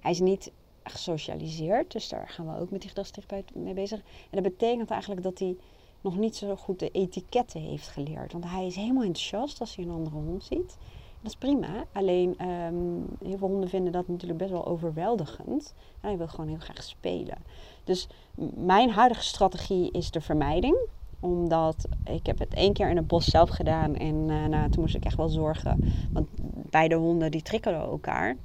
hij 0.00 0.10
is 0.10 0.20
niet 0.20 0.52
gesocialiseerd. 0.84 1.92
Dus 1.92 2.08
daar 2.08 2.28
gaan 2.28 2.46
we 2.46 2.60
ook 2.60 2.70
met 2.70 2.80
die 2.80 2.88
gedragstherapeut 2.88 3.54
mee 3.54 3.74
bezig. 3.74 3.98
En 3.98 4.42
dat 4.42 4.42
betekent 4.42 4.90
eigenlijk 4.90 5.22
dat 5.22 5.38
hij 5.38 5.56
nog 6.00 6.16
niet 6.16 6.36
zo 6.36 6.56
goed 6.56 6.78
de 6.78 6.90
etiketten 6.90 7.60
heeft 7.60 7.88
geleerd. 7.88 8.32
Want 8.32 8.44
hij 8.44 8.66
is 8.66 8.76
helemaal 8.76 9.02
enthousiast 9.02 9.60
als 9.60 9.76
hij 9.76 9.84
een 9.84 9.90
andere 9.90 10.16
hond 10.16 10.44
ziet. 10.44 10.76
Dat 11.20 11.30
is 11.30 11.36
prima. 11.36 11.84
Alleen 11.92 12.48
um, 12.48 13.06
heel 13.24 13.38
veel 13.38 13.48
honden 13.48 13.68
vinden 13.68 13.92
dat 13.92 14.08
natuurlijk 14.08 14.38
best 14.38 14.50
wel 14.50 14.66
overweldigend. 14.66 15.74
En 16.00 16.08
hij 16.08 16.16
wil 16.16 16.28
gewoon 16.28 16.48
heel 16.48 16.58
graag 16.58 16.82
spelen. 16.82 17.38
Dus 17.84 18.08
mijn 18.54 18.90
huidige 18.90 19.24
strategie 19.24 19.90
is 19.90 20.10
de 20.10 20.20
vermijding 20.20 20.76
omdat 21.22 21.88
ik 22.04 22.26
heb 22.26 22.38
het 22.38 22.54
één 22.54 22.72
keer 22.72 22.90
in 22.90 22.96
het 22.96 23.06
bos 23.06 23.24
zelf 23.24 23.48
gedaan. 23.48 23.94
En 23.96 24.14
uh, 24.14 24.46
nou, 24.46 24.70
toen 24.70 24.80
moest 24.80 24.94
ik 24.94 25.04
echt 25.04 25.16
wel 25.16 25.28
zorgen. 25.28 25.92
Want 26.12 26.28
beide 26.70 26.94
honden 26.94 27.30
die 27.30 27.42
trikkelden 27.42 27.80
elkaar. 27.80 28.36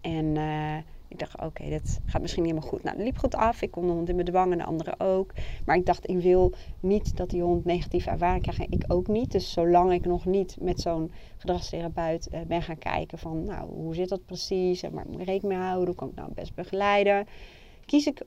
En 0.00 0.24
uh, 0.24 0.76
ik 1.12 1.18
dacht, 1.18 1.34
oké, 1.34 1.44
okay, 1.44 1.68
dit 1.68 2.00
gaat 2.04 2.20
misschien 2.20 2.42
niet 2.42 2.52
helemaal 2.52 2.72
goed. 2.72 2.82
Nou, 2.82 2.96
het 2.96 3.04
liep 3.04 3.18
goed 3.18 3.34
af. 3.34 3.62
Ik 3.62 3.70
kon 3.70 3.86
de 3.86 3.92
hond 3.92 4.08
in 4.08 4.14
mijn 4.14 4.26
dwang 4.26 4.52
en 4.52 4.58
de 4.58 4.64
andere 4.64 4.94
ook. 4.98 5.32
Maar 5.64 5.76
ik 5.76 5.86
dacht, 5.86 6.08
ik 6.08 6.18
wil 6.18 6.52
niet 6.80 7.16
dat 7.16 7.30
die 7.30 7.42
hond 7.42 7.64
negatieve 7.64 8.10
ervaring 8.10 8.42
krijgt. 8.42 8.60
En 8.60 8.66
ik 8.70 8.84
ook 8.86 9.06
niet. 9.06 9.32
Dus 9.32 9.52
zolang 9.52 9.92
ik 9.92 10.04
nog 10.04 10.24
niet 10.24 10.56
met 10.60 10.80
zo'n 10.80 11.12
gedragstherapeut 11.36 12.28
uh, 12.32 12.40
ben 12.40 12.62
gaan 12.62 12.78
kijken 12.78 13.18
van, 13.18 13.44
nou, 13.44 13.68
hoe 13.68 13.94
zit 13.94 14.08
dat 14.08 14.26
precies? 14.26 14.82
En 14.82 14.92
waar 14.92 15.06
moet 15.06 15.20
ik 15.20 15.26
rekening 15.26 15.58
mee 15.58 15.68
houden? 15.68 15.86
Hoe 15.86 15.96
kan 15.96 16.08
ik 16.08 16.14
nou 16.14 16.32
best 16.34 16.54
begeleiden? 16.54 17.26
Kies 17.86 18.06
ik 18.06 18.22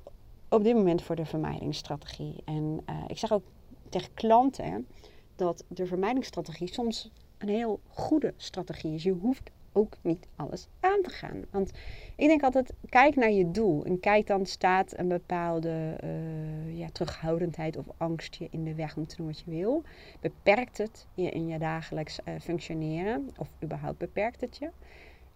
op 0.49 0.63
dit 0.63 0.75
moment 0.75 1.01
voor 1.01 1.15
de 1.15 1.25
vermijdingsstrategie. 1.25 2.35
En 2.45 2.79
uh, 2.89 3.03
ik 3.07 3.17
zeg 3.17 3.31
ook 3.31 3.43
tegen 3.89 4.13
klanten 4.13 4.87
dat 5.35 5.63
de 5.67 5.85
vermijdingsstrategie 5.85 6.73
soms 6.73 7.11
een 7.37 7.49
heel 7.49 7.79
goede 7.87 8.33
strategie 8.37 8.93
is. 8.93 9.03
Je 9.03 9.11
hoeft 9.11 9.51
ook 9.75 9.97
niet 10.01 10.27
alles 10.35 10.67
aan 10.79 11.01
te 11.01 11.09
gaan. 11.09 11.45
Want 11.49 11.71
ik 12.15 12.27
denk 12.27 12.43
altijd, 12.43 12.73
kijk 12.89 13.15
naar 13.15 13.31
je 13.31 13.51
doel. 13.51 13.85
En 13.85 13.99
kijk 13.99 14.27
dan 14.27 14.45
staat 14.45 14.97
een 14.97 15.07
bepaalde 15.07 15.97
uh, 16.03 16.77
ja, 16.77 16.87
terughoudendheid 16.91 17.77
of 17.77 17.85
angst 17.97 18.35
je 18.35 18.47
in 18.51 18.63
de 18.63 18.75
weg 18.75 18.97
om 18.97 19.07
te 19.07 19.15
doen 19.15 19.25
wat 19.25 19.39
je 19.39 19.51
wil. 19.51 19.83
Beperkt 20.21 20.77
het 20.77 21.07
je 21.13 21.29
in 21.29 21.47
je 21.47 21.59
dagelijks 21.59 22.19
uh, 22.25 22.33
functioneren? 22.41 23.29
Of 23.37 23.47
überhaupt 23.63 23.97
beperkt 23.97 24.41
het 24.41 24.57
je? 24.57 24.69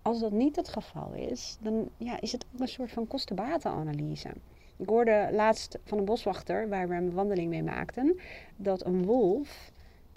Als 0.01 0.19
dat 0.19 0.31
niet 0.31 0.55
het 0.55 0.69
geval 0.69 1.13
is, 1.13 1.57
dan 1.61 1.89
ja, 1.97 2.21
is 2.21 2.31
het 2.31 2.45
ook 2.53 2.59
een 2.59 2.67
soort 2.67 2.91
van 2.91 3.07
kostenbatenanalyse. 3.07 4.29
Ik 4.77 4.89
hoorde 4.89 5.29
laatst 5.31 5.77
van 5.83 5.97
een 5.97 6.05
boswachter, 6.05 6.69
waar 6.69 6.87
we 6.87 6.95
een 6.95 7.13
wandeling 7.13 7.49
mee 7.49 7.63
maakten, 7.63 8.19
dat 8.55 8.85
een 8.85 9.05
wolf 9.05 9.71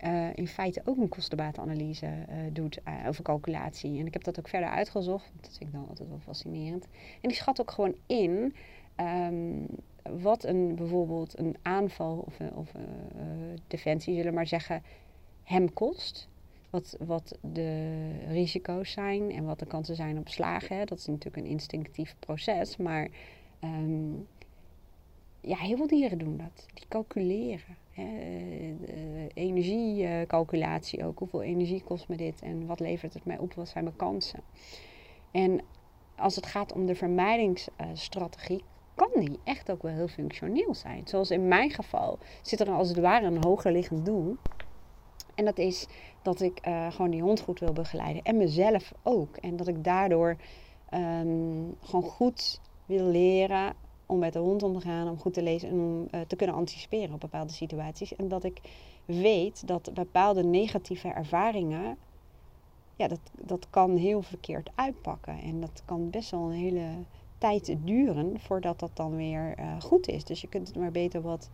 uh, 0.05 0.29
in 0.35 0.49
feite 0.49 0.83
ook 0.85 0.97
een 0.97 1.09
kostenbatenanalyse 1.09 2.07
uh, 2.07 2.37
doet 2.53 2.79
uh, 2.89 3.09
over 3.09 3.25
calculatie. 3.25 3.99
En 3.99 4.07
ik 4.07 4.13
heb 4.13 4.25
dat 4.25 4.39
ook 4.39 4.49
verder 4.49 4.69
uitgezocht, 4.69 5.33
dat 5.41 5.57
vind 5.59 5.71
ik 5.71 5.73
dan 5.73 5.89
altijd 5.89 6.09
wel 6.09 6.19
fascinerend. 6.19 6.85
En 7.21 7.29
die 7.29 7.37
schat 7.37 7.61
ook 7.61 7.71
gewoon 7.71 7.95
in 8.07 8.55
um, 8.97 9.67
wat 10.21 10.45
een, 10.45 10.75
bijvoorbeeld 10.75 11.39
een 11.39 11.57
aanval 11.63 12.25
of, 12.27 12.39
of 12.55 12.73
defensie, 13.67 14.15
zullen 14.15 14.31
we 14.31 14.37
maar 14.37 14.47
zeggen, 14.47 14.83
hem 15.43 15.73
kost. 15.73 16.31
Wat, 16.71 16.97
wat 16.99 17.39
de 17.41 18.11
risico's 18.29 18.93
zijn 18.93 19.31
en 19.31 19.45
wat 19.45 19.59
de 19.59 19.67
kansen 19.67 19.97
zijn 19.97 20.19
op 20.19 20.29
slagen. 20.29 20.87
Dat 20.87 20.99
is 20.99 21.07
natuurlijk 21.07 21.37
een 21.37 21.51
instinctief 21.51 22.17
proces, 22.19 22.77
maar 22.77 23.09
um, 23.65 24.27
ja, 25.41 25.57
heel 25.57 25.77
veel 25.77 25.87
dieren 25.87 26.19
doen 26.19 26.37
dat. 26.37 26.67
Die 26.75 26.85
calculeren. 26.89 27.77
Energiecalculatie 29.35 31.07
ook. 31.07 31.19
Hoeveel 31.19 31.43
energie 31.43 31.83
kost 31.83 32.09
me 32.09 32.17
dit 32.17 32.43
en 32.43 32.67
wat 32.67 32.81
levert 32.81 33.15
het 33.15 33.25
mij 33.25 33.39
op? 33.39 33.55
Wat 33.55 33.69
zijn 33.69 33.85
mijn 33.85 33.97
kansen? 33.97 34.41
En 35.31 35.61
als 36.17 36.37
het 36.37 36.47
gaat 36.47 36.73
om 36.73 36.87
de 36.87 36.95
vermijdingsstrategie, 36.95 38.65
kan 38.95 39.11
die 39.15 39.39
echt 39.45 39.71
ook 39.71 39.83
wel 39.83 39.93
heel 39.93 40.09
functioneel 40.09 40.75
zijn. 40.75 41.03
Zoals 41.05 41.31
in 41.31 41.49
mijn 41.49 41.71
geval 41.71 42.19
zit 42.43 42.61
er 42.61 42.71
als 42.71 42.89
het 42.89 42.99
ware 42.99 43.27
een 43.27 43.45
hoger 43.45 43.73
liggend 43.73 44.07
doel. 44.07 44.37
En 45.35 45.45
dat 45.45 45.59
is 45.59 45.87
dat 46.23 46.41
ik 46.41 46.67
uh, 46.67 46.93
gewoon 46.93 47.11
die 47.11 47.23
hond 47.23 47.41
goed 47.41 47.61
wil 47.61 47.73
begeleiden. 47.73 48.23
En 48.23 48.37
mezelf 48.37 48.93
ook. 49.03 49.37
En 49.37 49.57
dat 49.57 49.69
ik 49.69 49.85
daardoor 49.85 50.37
um, 50.95 51.77
gewoon 51.81 52.03
goed 52.03 52.61
wil 52.87 53.05
leren 53.05 53.75
om 54.07 54.19
met 54.19 54.33
de 54.33 54.39
hond 54.39 54.63
om 54.63 54.73
te 54.73 54.81
gaan, 54.81 55.09
om 55.09 55.19
goed 55.19 55.35
te 55.35 55.43
lezen 55.43 55.69
en 55.69 55.75
om 55.75 56.09
uh, 56.11 56.21
te 56.27 56.37
kunnen 56.37 56.57
anticiperen 56.57 57.15
op 57.15 57.21
bepaalde 57.21 57.53
situaties. 57.53 58.17
En 58.17 58.29
dat 58.29 58.45
ik 58.45 58.61
weet 59.05 59.67
dat 59.67 59.91
bepaalde 59.95 60.45
negatieve 60.45 61.09
ervaringen, 61.09 61.97
ja, 62.97 63.09
dat, 63.09 63.21
dat 63.41 63.67
kan 63.71 63.97
heel 63.97 64.23
verkeerd 64.23 64.71
uitpakken. 64.75 65.39
En 65.41 65.61
dat 65.61 65.83
kan 65.85 66.11
best 66.11 66.31
wel 66.31 66.41
een 66.41 66.59
hele 66.59 66.89
tijd 67.39 67.77
duren 67.85 68.41
voordat 68.41 68.79
dat 68.79 68.91
dan 68.95 69.17
weer 69.17 69.59
uh, 69.59 69.81
goed 69.81 70.09
is. 70.09 70.25
Dus 70.25 70.41
je 70.41 70.49
kunt 70.49 70.69
het 70.69 70.77
maar 70.77 70.91
beter 70.91 71.23
wat, 71.23 71.51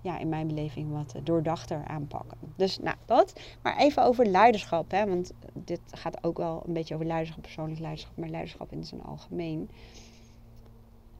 ja, 0.00 0.18
in 0.18 0.28
mijn 0.28 0.46
beleving, 0.46 0.92
wat 0.92 1.14
doordachter 1.22 1.84
aanpakken. 1.84 2.38
Dus 2.56 2.78
nou, 2.78 2.96
dat. 3.04 3.40
Maar 3.62 3.76
even 3.76 4.02
over 4.02 4.26
leiderschap, 4.26 4.90
hè, 4.90 5.06
want 5.06 5.32
dit 5.52 5.80
gaat 5.90 6.24
ook 6.24 6.36
wel 6.36 6.62
een 6.66 6.72
beetje 6.72 6.94
over 6.94 7.06
leiderschap, 7.06 7.42
persoonlijk 7.42 7.80
leiderschap, 7.80 8.16
maar 8.16 8.28
leiderschap 8.28 8.72
in 8.72 8.84
zijn 8.84 9.02
algemeen. 9.02 9.70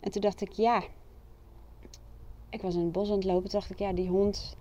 En 0.05 0.11
toen 0.11 0.21
dacht 0.21 0.41
ik, 0.41 0.53
ja, 0.53 0.83
ik 2.51 2.63
was 2.63 2.75
in 2.75 2.81
het 2.81 2.93
bos 2.93 3.09
aan 3.09 3.15
het 3.15 3.25
lopen. 3.25 3.51
Toen 3.51 3.61
dacht 3.61 3.71
ik, 3.71 3.79
ja, 3.79 3.93
die 3.93 4.09
hond 4.09 4.57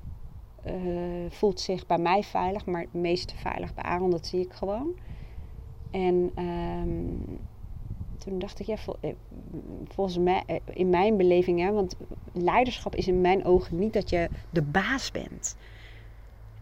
uh, 0.65 1.29
voelt 1.29 1.59
zich 1.59 1.85
bij 1.85 1.97
mij 1.97 2.23
veilig, 2.23 2.65
maar 2.65 2.81
het 2.81 2.93
meest 2.93 3.33
veilig 3.35 3.73
bij 3.73 3.83
Aaron, 3.83 4.11
dat 4.11 4.25
zie 4.25 4.39
ik 4.39 4.53
gewoon. 4.53 4.91
En 5.91 6.31
um, 6.43 7.39
toen 8.17 8.39
dacht 8.39 8.59
ik, 8.59 8.65
ja, 8.65 8.77
eh, 8.99 9.13
volgens 9.87 10.17
mij, 10.17 10.43
eh, 10.45 10.55
in 10.73 10.89
mijn 10.89 11.17
beleving, 11.17 11.59
hè, 11.59 11.71
want 11.71 11.95
leiderschap 12.31 12.95
is 12.95 13.07
in 13.07 13.21
mijn 13.21 13.45
ogen 13.45 13.79
niet 13.79 13.93
dat 13.93 14.09
je 14.09 14.29
de 14.49 14.61
baas 14.61 15.11
bent. 15.11 15.55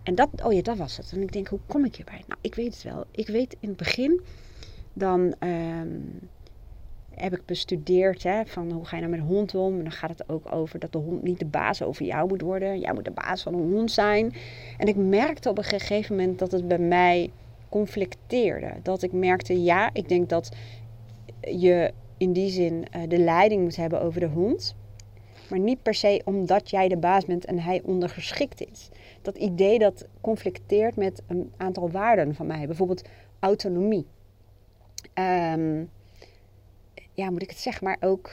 En 0.03 0.15
dat, 0.15 0.29
oh 0.43 0.53
ja, 0.53 0.61
dat 0.61 0.77
was 0.77 0.97
het. 0.97 1.11
En 1.11 1.21
ik 1.21 1.31
denk, 1.31 1.47
hoe 1.47 1.59
kom 1.65 1.85
ik 1.85 1.95
hierbij? 1.95 2.23
Nou, 2.27 2.39
ik 2.41 2.55
weet 2.55 2.73
het 2.73 2.83
wel. 2.83 3.05
Ik 3.11 3.27
weet 3.27 3.55
in 3.59 3.67
het 3.67 3.77
begin, 3.77 4.21
dan 4.93 5.35
um, 5.39 6.19
heb 7.15 7.33
ik 7.33 7.45
bestudeerd 7.45 8.23
hè, 8.23 8.45
van 8.45 8.71
hoe 8.71 8.85
ga 8.85 8.95
je 8.95 9.01
nou 9.01 9.15
met 9.15 9.21
een 9.21 9.35
hond 9.35 9.55
om. 9.55 9.77
En 9.77 9.83
dan 9.83 9.91
gaat 9.91 10.09
het 10.09 10.29
ook 10.29 10.53
over 10.53 10.79
dat 10.79 10.91
de 10.91 10.97
hond 10.97 11.23
niet 11.23 11.39
de 11.39 11.45
baas 11.45 11.83
over 11.83 12.05
jou 12.05 12.27
moet 12.27 12.41
worden. 12.41 12.79
Jij 12.79 12.93
moet 12.93 13.05
de 13.05 13.11
baas 13.11 13.43
van 13.43 13.53
een 13.53 13.71
hond 13.71 13.91
zijn. 13.91 14.33
En 14.77 14.87
ik 14.87 14.95
merkte 14.95 15.49
op 15.49 15.57
een 15.57 15.63
gegeven 15.63 16.15
moment 16.15 16.39
dat 16.39 16.51
het 16.51 16.67
bij 16.67 16.79
mij 16.79 17.31
conflicteerde. 17.69 18.73
Dat 18.83 19.03
ik 19.03 19.11
merkte, 19.11 19.63
ja, 19.63 19.89
ik 19.93 20.09
denk 20.09 20.29
dat 20.29 20.51
je 21.41 21.91
in 22.17 22.33
die 22.33 22.49
zin 22.49 22.85
uh, 22.95 23.01
de 23.07 23.17
leiding 23.17 23.61
moet 23.61 23.75
hebben 23.75 24.01
over 24.01 24.19
de 24.19 24.27
hond. 24.27 24.75
Maar 25.49 25.59
niet 25.59 25.81
per 25.81 25.93
se 25.93 26.21
omdat 26.25 26.69
jij 26.69 26.87
de 26.87 26.97
baas 26.97 27.25
bent 27.25 27.45
en 27.45 27.59
hij 27.59 27.81
ondergeschikt 27.83 28.61
is. 28.71 28.89
Dat 29.21 29.37
idee 29.37 29.79
dat 29.79 30.07
conflicteert 30.21 30.95
met 30.95 31.21
een 31.27 31.51
aantal 31.57 31.89
waarden 31.89 32.35
van 32.35 32.47
mij. 32.47 32.65
Bijvoorbeeld 32.65 33.09
autonomie. 33.39 34.05
Um, 35.13 35.89
ja, 37.13 37.29
moet 37.29 37.41
ik 37.41 37.49
het 37.49 37.59
zeggen, 37.59 37.83
maar 37.83 37.97
ook 37.99 38.31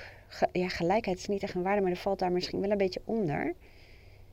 ja, 0.52 0.68
gelijkheid 0.68 1.18
is 1.18 1.26
niet 1.26 1.42
echt 1.42 1.54
een 1.54 1.62
waarde, 1.62 1.80
maar 1.80 1.90
er 1.90 1.96
valt 1.96 2.18
daar 2.18 2.32
misschien 2.32 2.60
wel 2.60 2.70
een 2.70 2.78
beetje 2.78 3.02
onder. 3.04 3.54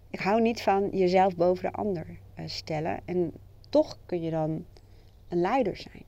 Ik 0.10 0.20
hou 0.20 0.42
niet 0.42 0.62
van 0.62 0.90
jezelf 0.92 1.36
boven 1.36 1.64
de 1.72 1.78
ander 1.78 2.06
uh, 2.40 2.48
stellen. 2.48 3.00
En 3.06 3.32
toch 3.70 3.98
kun 4.06 4.22
je 4.22 4.32
dan 4.32 4.66
een 5.30 5.42
leider 5.42 5.78
zijn. 5.78 6.04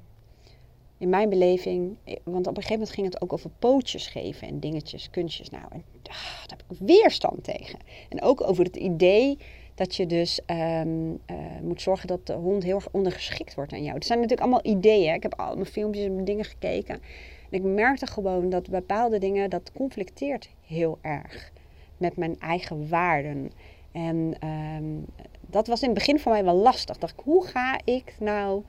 In 0.98 1.10
mijn 1.10 1.30
beleving, 1.30 1.98
eh, 2.04 2.16
want 2.24 2.48
op 2.48 2.58
een 2.58 2.64
gegeven 2.64 2.74
moment 2.74 2.92
ging 2.92 3.08
het 3.08 3.22
ook 3.22 3.34
over 3.34 3.50
pootjes 3.60 4.08
geven 4.08 4.48
en 4.48 4.60
dingetjes, 4.60 5.10
kunstjes. 5.10 5.50
Nou, 5.50 5.64
en 5.70 5.84
ah, 6.04 6.48
daar 6.48 6.58
heb 6.58 6.64
ik 6.70 6.88
weerstand 6.88 7.44
tegen. 7.44 7.80
En 8.10 8.22
ook 8.22 8.42
over 8.42 8.64
het 8.64 8.76
idee 8.76 9.38
dat 9.76 9.96
je 9.96 10.06
dus 10.06 10.40
um, 10.48 11.12
uh, 11.12 11.38
moet 11.62 11.82
zorgen 11.82 12.08
dat 12.08 12.28
de 12.28 12.34
hond 12.34 12.64
heel 12.64 12.76
erg 12.76 12.92
ondergeschikt 12.92 13.56
wordt 13.56 13.74
aan 13.74 13.84
jou. 13.84 13.96
Het 13.96 14.06
zijn 14.06 14.20
natuurlijk 14.20 14.48
allemaal 14.48 14.74
ideeën. 14.76 15.14
Ik 15.14 15.24
heb 15.24 15.40
al 15.40 15.54
mijn 15.54 15.66
filmpjes 15.66 16.06
en 16.06 16.26
dingen 16.26 16.46
gekeken. 16.46 17.02
Ik 17.50 17.64
merkte 17.64 18.08
gewoon 18.08 18.50
dat 18.50 18.70
bepaalde 18.70 19.20
dingen, 19.20 19.50
dat 19.50 19.72
conflicteert 19.72 20.50
heel 20.66 20.98
erg 21.02 21.52
met 21.98 22.18
mijn 22.18 22.40
eigen 22.40 22.90
waarden. 22.90 23.52
En 23.92 24.36
um, 24.48 25.06
dat 25.42 25.68
was 25.68 25.82
in 25.82 25.90
het 25.90 25.98
begin 25.98 26.20
voor 26.20 26.32
mij 26.32 26.44
wel 26.44 26.56
lastig. 26.56 26.98
Dacht 26.98 27.14
ik, 27.14 27.24
hoe 27.24 27.46
ga 27.46 27.80
ik 27.84 28.16
nou 28.20 28.64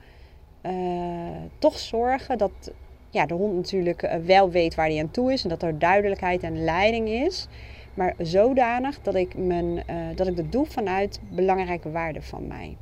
uh, 0.61 0.71
toch 1.59 1.79
zorgen 1.79 2.37
dat 2.37 2.71
ja, 3.09 3.25
de 3.25 3.33
hond 3.33 3.55
natuurlijk 3.55 4.03
uh, 4.03 4.15
wel 4.15 4.49
weet 4.49 4.75
waar 4.75 4.87
hij 4.87 4.99
aan 4.99 5.11
toe 5.11 5.33
is. 5.33 5.43
En 5.43 5.49
dat 5.49 5.63
er 5.63 5.79
duidelijkheid 5.79 6.43
en 6.43 6.63
leiding 6.63 7.07
is. 7.07 7.47
Maar 7.93 8.15
zodanig 8.17 9.01
dat 9.01 9.15
ik, 9.15 9.37
mijn, 9.37 9.65
uh, 9.65 10.15
dat 10.15 10.27
ik 10.27 10.35
dat 10.35 10.51
doe 10.51 10.65
vanuit 10.65 11.19
belangrijke 11.29 11.91
waarden 11.91 12.23
van 12.23 12.47
mij. 12.47 12.77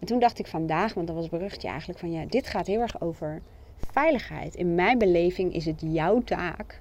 En 0.00 0.06
toen 0.06 0.18
dacht 0.18 0.38
ik 0.38 0.46
vandaag, 0.46 0.94
want 0.94 1.06
dat 1.06 1.16
was 1.16 1.28
beruchtje 1.28 1.68
eigenlijk 1.68 1.98
van 1.98 2.12
ja, 2.12 2.24
dit 2.28 2.46
gaat 2.46 2.66
heel 2.66 2.80
erg 2.80 3.00
over 3.00 3.42
veiligheid. 3.90 4.54
In 4.54 4.74
mijn 4.74 4.98
beleving 4.98 5.54
is 5.54 5.64
het 5.64 5.80
jouw 5.80 6.20
taak 6.20 6.80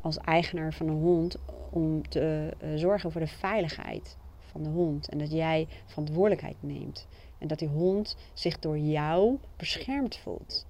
als 0.00 0.18
eigenaar 0.18 0.72
van 0.72 0.88
een 0.88 1.00
hond 1.00 1.36
om 1.70 2.08
te 2.08 2.54
uh, 2.62 2.68
zorgen 2.74 3.12
voor 3.12 3.20
de 3.20 3.26
veiligheid 3.26 4.16
van 4.38 4.62
de 4.62 4.68
hond. 4.68 5.08
En 5.08 5.18
dat 5.18 5.32
jij 5.32 5.68
verantwoordelijkheid 5.86 6.56
neemt. 6.60 7.06
En 7.38 7.48
dat 7.48 7.58
die 7.58 7.68
hond 7.68 8.16
zich 8.32 8.58
door 8.58 8.78
jou 8.78 9.38
beschermd 9.56 10.16
voelt. 10.16 10.66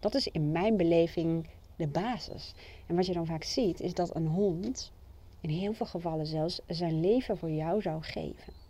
Dat 0.00 0.14
is 0.14 0.28
in 0.28 0.52
mijn 0.52 0.76
beleving 0.76 1.46
de 1.76 1.86
basis. 1.86 2.54
En 2.86 2.96
wat 2.96 3.06
je 3.06 3.12
dan 3.12 3.26
vaak 3.26 3.44
ziet, 3.44 3.80
is 3.80 3.94
dat 3.94 4.16
een 4.16 4.26
hond, 4.26 4.92
in 5.40 5.50
heel 5.50 5.72
veel 5.72 5.86
gevallen 5.86 6.26
zelfs, 6.26 6.60
zijn 6.66 7.00
leven 7.00 7.38
voor 7.38 7.50
jou 7.50 7.82
zou 7.82 8.02
geven. 8.02 8.63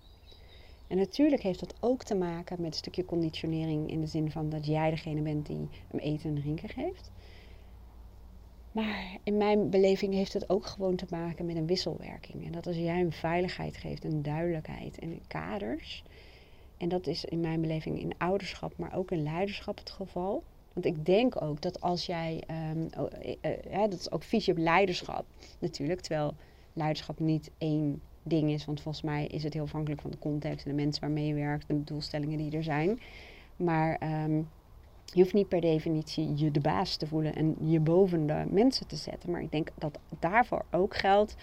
En 0.94 1.00
natuurlijk 1.00 1.42
heeft 1.42 1.60
dat 1.60 1.74
ook 1.80 2.02
te 2.02 2.14
maken 2.14 2.60
met 2.60 2.66
een 2.66 2.78
stukje 2.78 3.04
conditionering 3.04 3.90
in 3.90 4.00
de 4.00 4.06
zin 4.06 4.30
van 4.30 4.48
dat 4.48 4.66
jij 4.66 4.90
degene 4.90 5.20
bent 5.20 5.46
die 5.46 5.68
hem 5.88 6.00
eten 6.00 6.28
en 6.28 6.34
drinken 6.34 6.68
geeft. 6.68 7.10
Maar 8.72 9.16
in 9.22 9.36
mijn 9.36 9.70
beleving 9.70 10.14
heeft 10.14 10.32
het 10.32 10.50
ook 10.50 10.66
gewoon 10.66 10.96
te 10.96 11.06
maken 11.10 11.46
met 11.46 11.56
een 11.56 11.66
wisselwerking. 11.66 12.46
En 12.46 12.52
dat 12.52 12.66
als 12.66 12.76
jij 12.76 12.96
hem 12.96 13.12
veiligheid 13.12 13.76
geeft, 13.76 14.04
een 14.04 14.22
duidelijkheid 14.22 14.98
en 14.98 15.20
kaders. 15.26 16.04
En 16.76 16.88
dat 16.88 17.06
is 17.06 17.24
in 17.24 17.40
mijn 17.40 17.60
beleving 17.60 18.00
in 18.00 18.12
ouderschap, 18.18 18.72
maar 18.76 18.96
ook 18.96 19.10
in 19.10 19.22
leiderschap 19.22 19.78
het 19.78 19.90
geval. 19.90 20.42
Want 20.72 20.86
ik 20.86 21.06
denk 21.06 21.42
ook 21.42 21.60
dat 21.60 21.80
als 21.80 22.06
jij, 22.06 22.42
um, 22.70 22.88
uh, 23.42 23.80
dat 23.80 24.00
is 24.00 24.10
ook 24.10 24.22
visie 24.22 24.52
op 24.52 24.58
leiderschap 24.58 25.24
natuurlijk, 25.58 26.00
terwijl 26.00 26.34
leiderschap 26.72 27.18
niet 27.18 27.50
één 27.58 28.02
ding 28.24 28.50
is. 28.50 28.64
Want 28.64 28.80
volgens 28.80 29.04
mij 29.04 29.26
is 29.26 29.42
het 29.42 29.52
heel 29.52 29.62
afhankelijk 29.62 30.00
van 30.00 30.10
de 30.10 30.18
context 30.18 30.64
en 30.64 30.76
de 30.76 30.82
mensen 30.82 31.00
waarmee 31.00 31.26
je 31.26 31.34
werkt 31.34 31.66
en 31.66 31.78
de 31.78 31.84
doelstellingen 31.84 32.38
die 32.38 32.56
er 32.56 32.64
zijn. 32.64 33.00
Maar 33.56 34.22
um, 34.24 34.48
je 35.04 35.20
hoeft 35.20 35.34
niet 35.34 35.48
per 35.48 35.60
definitie 35.60 36.36
je 36.36 36.50
de 36.50 36.60
baas 36.60 36.96
te 36.96 37.06
voelen 37.06 37.34
en 37.34 37.56
je 37.60 37.80
boven 37.80 38.26
de 38.26 38.44
mensen 38.50 38.86
te 38.86 38.96
zetten. 38.96 39.30
Maar 39.30 39.42
ik 39.42 39.52
denk 39.52 39.68
dat 39.74 39.98
daarvoor 40.18 40.64
ook 40.70 40.96
geldt 40.96 41.36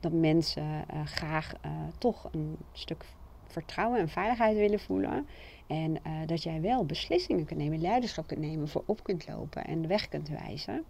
dat 0.00 0.12
mensen 0.12 0.62
uh, 0.64 1.06
graag 1.06 1.52
uh, 1.66 1.70
toch 1.98 2.28
een 2.32 2.56
stuk 2.72 3.04
vertrouwen 3.46 3.98
en 3.98 4.08
veiligheid 4.08 4.56
willen 4.56 4.80
voelen. 4.80 5.26
En 5.66 5.90
uh, 5.90 6.12
dat 6.26 6.42
jij 6.42 6.60
wel 6.60 6.84
beslissingen 6.84 7.44
kunt 7.44 7.58
nemen, 7.58 7.80
leiderschap 7.80 8.26
kunt 8.26 8.40
nemen, 8.40 8.68
voor 8.68 8.82
op 8.86 9.02
kunt 9.02 9.28
lopen 9.28 9.64
en 9.64 9.82
de 9.82 9.88
weg 9.88 10.08
kunt 10.08 10.28
wijzen. 10.28 10.84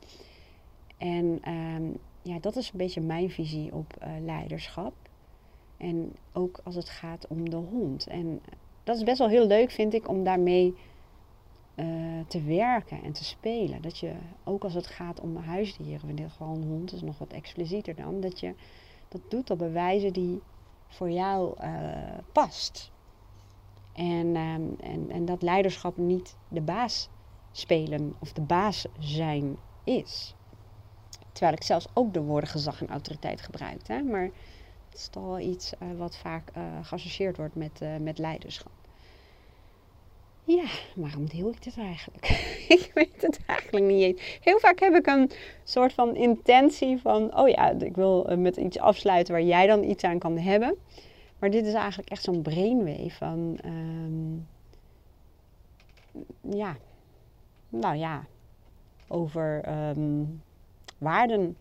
En 0.99 1.41
um, 1.49 1.97
ja, 2.23 2.39
dat 2.41 2.57
is 2.57 2.71
een 2.71 2.79
beetje 2.79 3.01
mijn 3.01 3.31
visie 3.31 3.75
op 3.75 4.07
leiderschap. 4.25 4.95
En 5.85 6.13
ook 6.33 6.61
als 6.63 6.75
het 6.75 6.89
gaat 6.89 7.27
om 7.27 7.51
de 7.51 7.57
hond. 7.57 8.07
En 8.07 8.41
dat 8.85 8.97
is 8.97 9.03
best 9.03 9.19
wel 9.19 9.29
heel 9.29 9.47
leuk, 9.47 9.71
vind 9.71 9.95
ik, 9.95 10.09
om 10.09 10.25
daarmee 10.25 10.75
uh, 11.75 11.87
te 12.27 12.43
werken 12.43 13.03
en 13.03 13.13
te 13.13 13.25
spelen. 13.25 13.83
Dat 13.83 13.99
je, 13.99 14.13
ook 14.45 14.65
als 14.65 14.75
het 14.75 14.87
gaat 14.87 15.21
om 15.21 15.37
huisdieren, 15.37 16.09
in 16.09 16.17
dit 16.17 16.31
geval 16.31 16.55
een 16.55 16.69
hond 16.69 16.93
is 16.93 17.03
nog 17.03 17.19
wat 17.19 17.33
explicieter 17.33 17.95
dan, 17.95 18.21
dat 18.21 18.41
je 18.41 18.55
dat 19.09 19.21
doet 19.29 19.51
op 19.51 19.61
een 19.61 19.73
wijze 19.73 20.11
die 20.11 20.41
voor 20.87 21.11
jou 21.11 21.55
uh, 21.61 22.19
past. 22.33 22.93
En, 23.93 24.37
um, 24.37 24.77
en, 24.81 25.11
en 25.11 25.25
dat 25.25 25.43
leiderschap 25.43 25.97
niet 25.97 26.37
de 26.49 26.61
baas 26.61 27.09
spelen 27.53 28.15
of 28.19 28.33
de 28.33 28.41
baas 28.41 28.87
zijn 28.99 29.57
is. 29.85 30.35
Terwijl 31.33 31.57
ik 31.57 31.63
zelfs 31.63 31.87
ook 31.95 32.13
de 32.13 32.23
woorden 32.23 32.51
gezag 32.51 32.81
en 32.81 32.89
autoriteit 32.89 33.41
gebruik. 33.41 33.89
Hè? 33.89 34.03
Maar 34.03 34.31
het 34.95 35.03
is 35.03 35.09
toch 35.09 35.25
wel 35.25 35.39
iets 35.39 35.73
uh, 35.83 35.99
wat 35.99 36.17
vaak 36.17 36.51
uh, 36.57 36.63
geassocieerd 36.83 37.37
wordt 37.37 37.55
met, 37.55 37.81
uh, 37.83 37.97
met 37.97 38.19
leiderschap. 38.19 38.73
Ja, 40.45 40.65
waarom 40.95 41.27
deel 41.29 41.49
ik 41.49 41.63
dit 41.63 41.79
eigenlijk? 41.79 42.29
ik 42.79 42.91
weet 42.95 43.23
het 43.23 43.41
eigenlijk 43.47 43.87
niet 43.87 44.03
eens. 44.03 44.39
Heel 44.41 44.59
vaak 44.59 44.79
heb 44.79 44.95
ik 44.95 45.07
een 45.07 45.31
soort 45.65 45.93
van 45.93 46.17
intentie 46.17 46.99
van, 46.99 47.37
oh 47.39 47.49
ja, 47.49 47.71
ik 47.71 47.97
wil 47.97 48.37
met 48.37 48.57
iets 48.57 48.79
afsluiten 48.79 49.35
waar 49.35 49.43
jij 49.43 49.67
dan 49.67 49.85
iets 49.85 50.05
aan 50.05 50.19
kan 50.19 50.39
hebben. 50.39 50.77
Maar 51.39 51.51
dit 51.51 51.67
is 51.67 51.75
eigenlijk 51.75 52.11
echt 52.11 52.23
zo'n 52.23 52.43
brainwave 52.43 53.11
van, 53.11 53.59
um, 53.65 54.47
ja, 56.41 56.77
nou 57.69 57.97
ja, 57.97 58.25
over 59.09 59.69
um, 59.89 60.43
waarden 60.99 61.57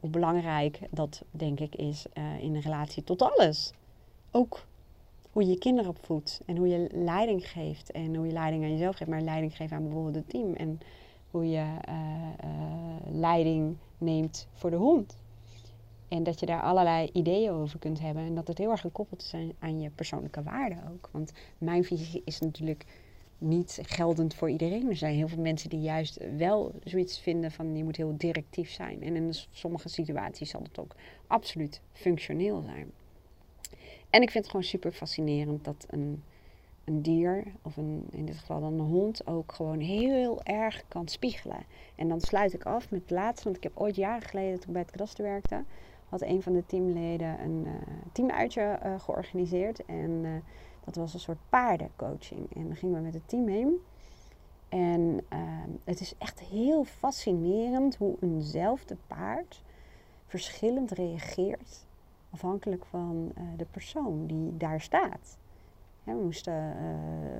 hoe 0.00 0.10
belangrijk 0.10 0.80
dat, 0.90 1.22
denk 1.30 1.60
ik, 1.60 1.74
is 1.74 2.06
uh, 2.14 2.42
in 2.42 2.56
relatie 2.56 3.04
tot 3.04 3.22
alles. 3.22 3.72
Ook 4.30 4.66
hoe 5.32 5.42
je 5.42 5.48
je 5.48 5.58
kinderen 5.58 5.90
opvoedt 5.90 6.40
en 6.46 6.56
hoe 6.56 6.68
je 6.68 6.88
leiding 6.92 7.48
geeft. 7.48 7.90
En 7.90 8.14
hoe 8.14 8.26
je 8.26 8.32
leiding 8.32 8.64
aan 8.64 8.70
jezelf 8.70 8.96
geeft, 8.96 9.10
maar 9.10 9.20
leiding 9.20 9.56
geeft 9.56 9.72
aan 9.72 9.82
bijvoorbeeld 9.82 10.14
het 10.14 10.28
team. 10.28 10.54
En 10.54 10.80
hoe 11.30 11.48
je 11.48 11.64
uh, 11.88 11.94
uh, 12.44 12.50
leiding 13.10 13.76
neemt 13.98 14.48
voor 14.52 14.70
de 14.70 14.76
hond. 14.76 15.16
En 16.08 16.22
dat 16.22 16.40
je 16.40 16.46
daar 16.46 16.62
allerlei 16.62 17.10
ideeën 17.12 17.50
over 17.50 17.78
kunt 17.78 18.00
hebben. 18.00 18.22
En 18.22 18.34
dat 18.34 18.48
het 18.48 18.58
heel 18.58 18.70
erg 18.70 18.80
gekoppeld 18.80 19.22
is 19.22 19.34
aan 19.58 19.80
je 19.80 19.90
persoonlijke 19.90 20.42
waarden 20.42 20.78
ook. 20.92 21.08
Want 21.12 21.32
mijn 21.58 21.84
visie 21.84 22.22
is 22.24 22.40
natuurlijk 22.40 22.84
niet 23.38 23.78
geldend 23.82 24.34
voor 24.34 24.50
iedereen. 24.50 24.88
Er 24.88 24.96
zijn 24.96 25.14
heel 25.14 25.28
veel 25.28 25.42
mensen 25.42 25.70
die 25.70 25.80
juist 25.80 26.18
wel 26.36 26.72
zoiets 26.84 27.18
vinden 27.18 27.50
van 27.50 27.76
je 27.76 27.84
moet 27.84 27.96
heel 27.96 28.14
directief 28.16 28.70
zijn. 28.70 29.02
En 29.02 29.16
in 29.16 29.34
sommige 29.50 29.88
situaties 29.88 30.50
zal 30.50 30.62
het 30.62 30.78
ook 30.78 30.94
absoluut 31.26 31.80
functioneel 31.92 32.62
zijn. 32.62 32.90
En 34.10 34.22
ik 34.22 34.30
vind 34.30 34.44
het 34.44 34.52
gewoon 34.52 34.66
super 34.66 34.92
fascinerend 34.92 35.64
dat 35.64 35.86
een, 35.90 36.22
een 36.84 37.02
dier, 37.02 37.44
of 37.62 37.76
een, 37.76 38.06
in 38.10 38.24
dit 38.24 38.36
geval 38.36 38.60
dan 38.60 38.72
een 38.72 38.86
hond, 38.86 39.26
ook 39.26 39.52
gewoon 39.52 39.80
heel 39.80 40.42
erg 40.42 40.84
kan 40.88 41.08
spiegelen. 41.08 41.64
En 41.94 42.08
dan 42.08 42.20
sluit 42.20 42.54
ik 42.54 42.64
af 42.64 42.90
met 42.90 43.00
het 43.00 43.10
laatste, 43.10 43.44
want 43.44 43.56
ik 43.56 43.62
heb 43.62 43.72
ooit 43.74 43.96
jaren 43.96 44.28
geleden 44.28 44.58
toen 44.60 44.66
ik 44.68 44.72
bij 44.72 44.82
het 44.82 44.90
kadaster 44.90 45.24
werkte, 45.24 45.64
had 46.08 46.22
een 46.22 46.42
van 46.42 46.52
de 46.52 46.66
teamleden 46.66 47.40
een 47.40 47.64
uh, 47.66 47.72
teamuitje 48.12 48.78
uh, 48.84 49.00
georganiseerd. 49.00 49.84
En 49.84 50.10
uh, 50.24 50.30
dat 50.84 50.94
was 50.94 51.14
een 51.14 51.20
soort 51.20 51.38
paardencoaching. 51.48 52.54
En 52.54 52.66
dan 52.66 52.76
gingen 52.76 52.96
we 52.96 53.02
met 53.02 53.14
het 53.14 53.28
team 53.28 53.48
heen. 53.48 53.76
En 54.68 55.20
ehm, 55.28 55.70
het 55.84 56.00
is 56.00 56.14
echt 56.18 56.40
heel 56.40 56.84
fascinerend 56.84 57.96
hoe 57.96 58.16
eenzelfde 58.20 58.96
paard 59.06 59.62
verschillend 60.26 60.90
reageert. 60.90 61.86
Afhankelijk 62.30 62.84
van 62.84 63.32
de 63.56 63.66
persoon 63.70 64.26
die 64.26 64.56
daar 64.56 64.80
staat. 64.80 65.38
we 66.04 66.12
moesten 66.12 66.52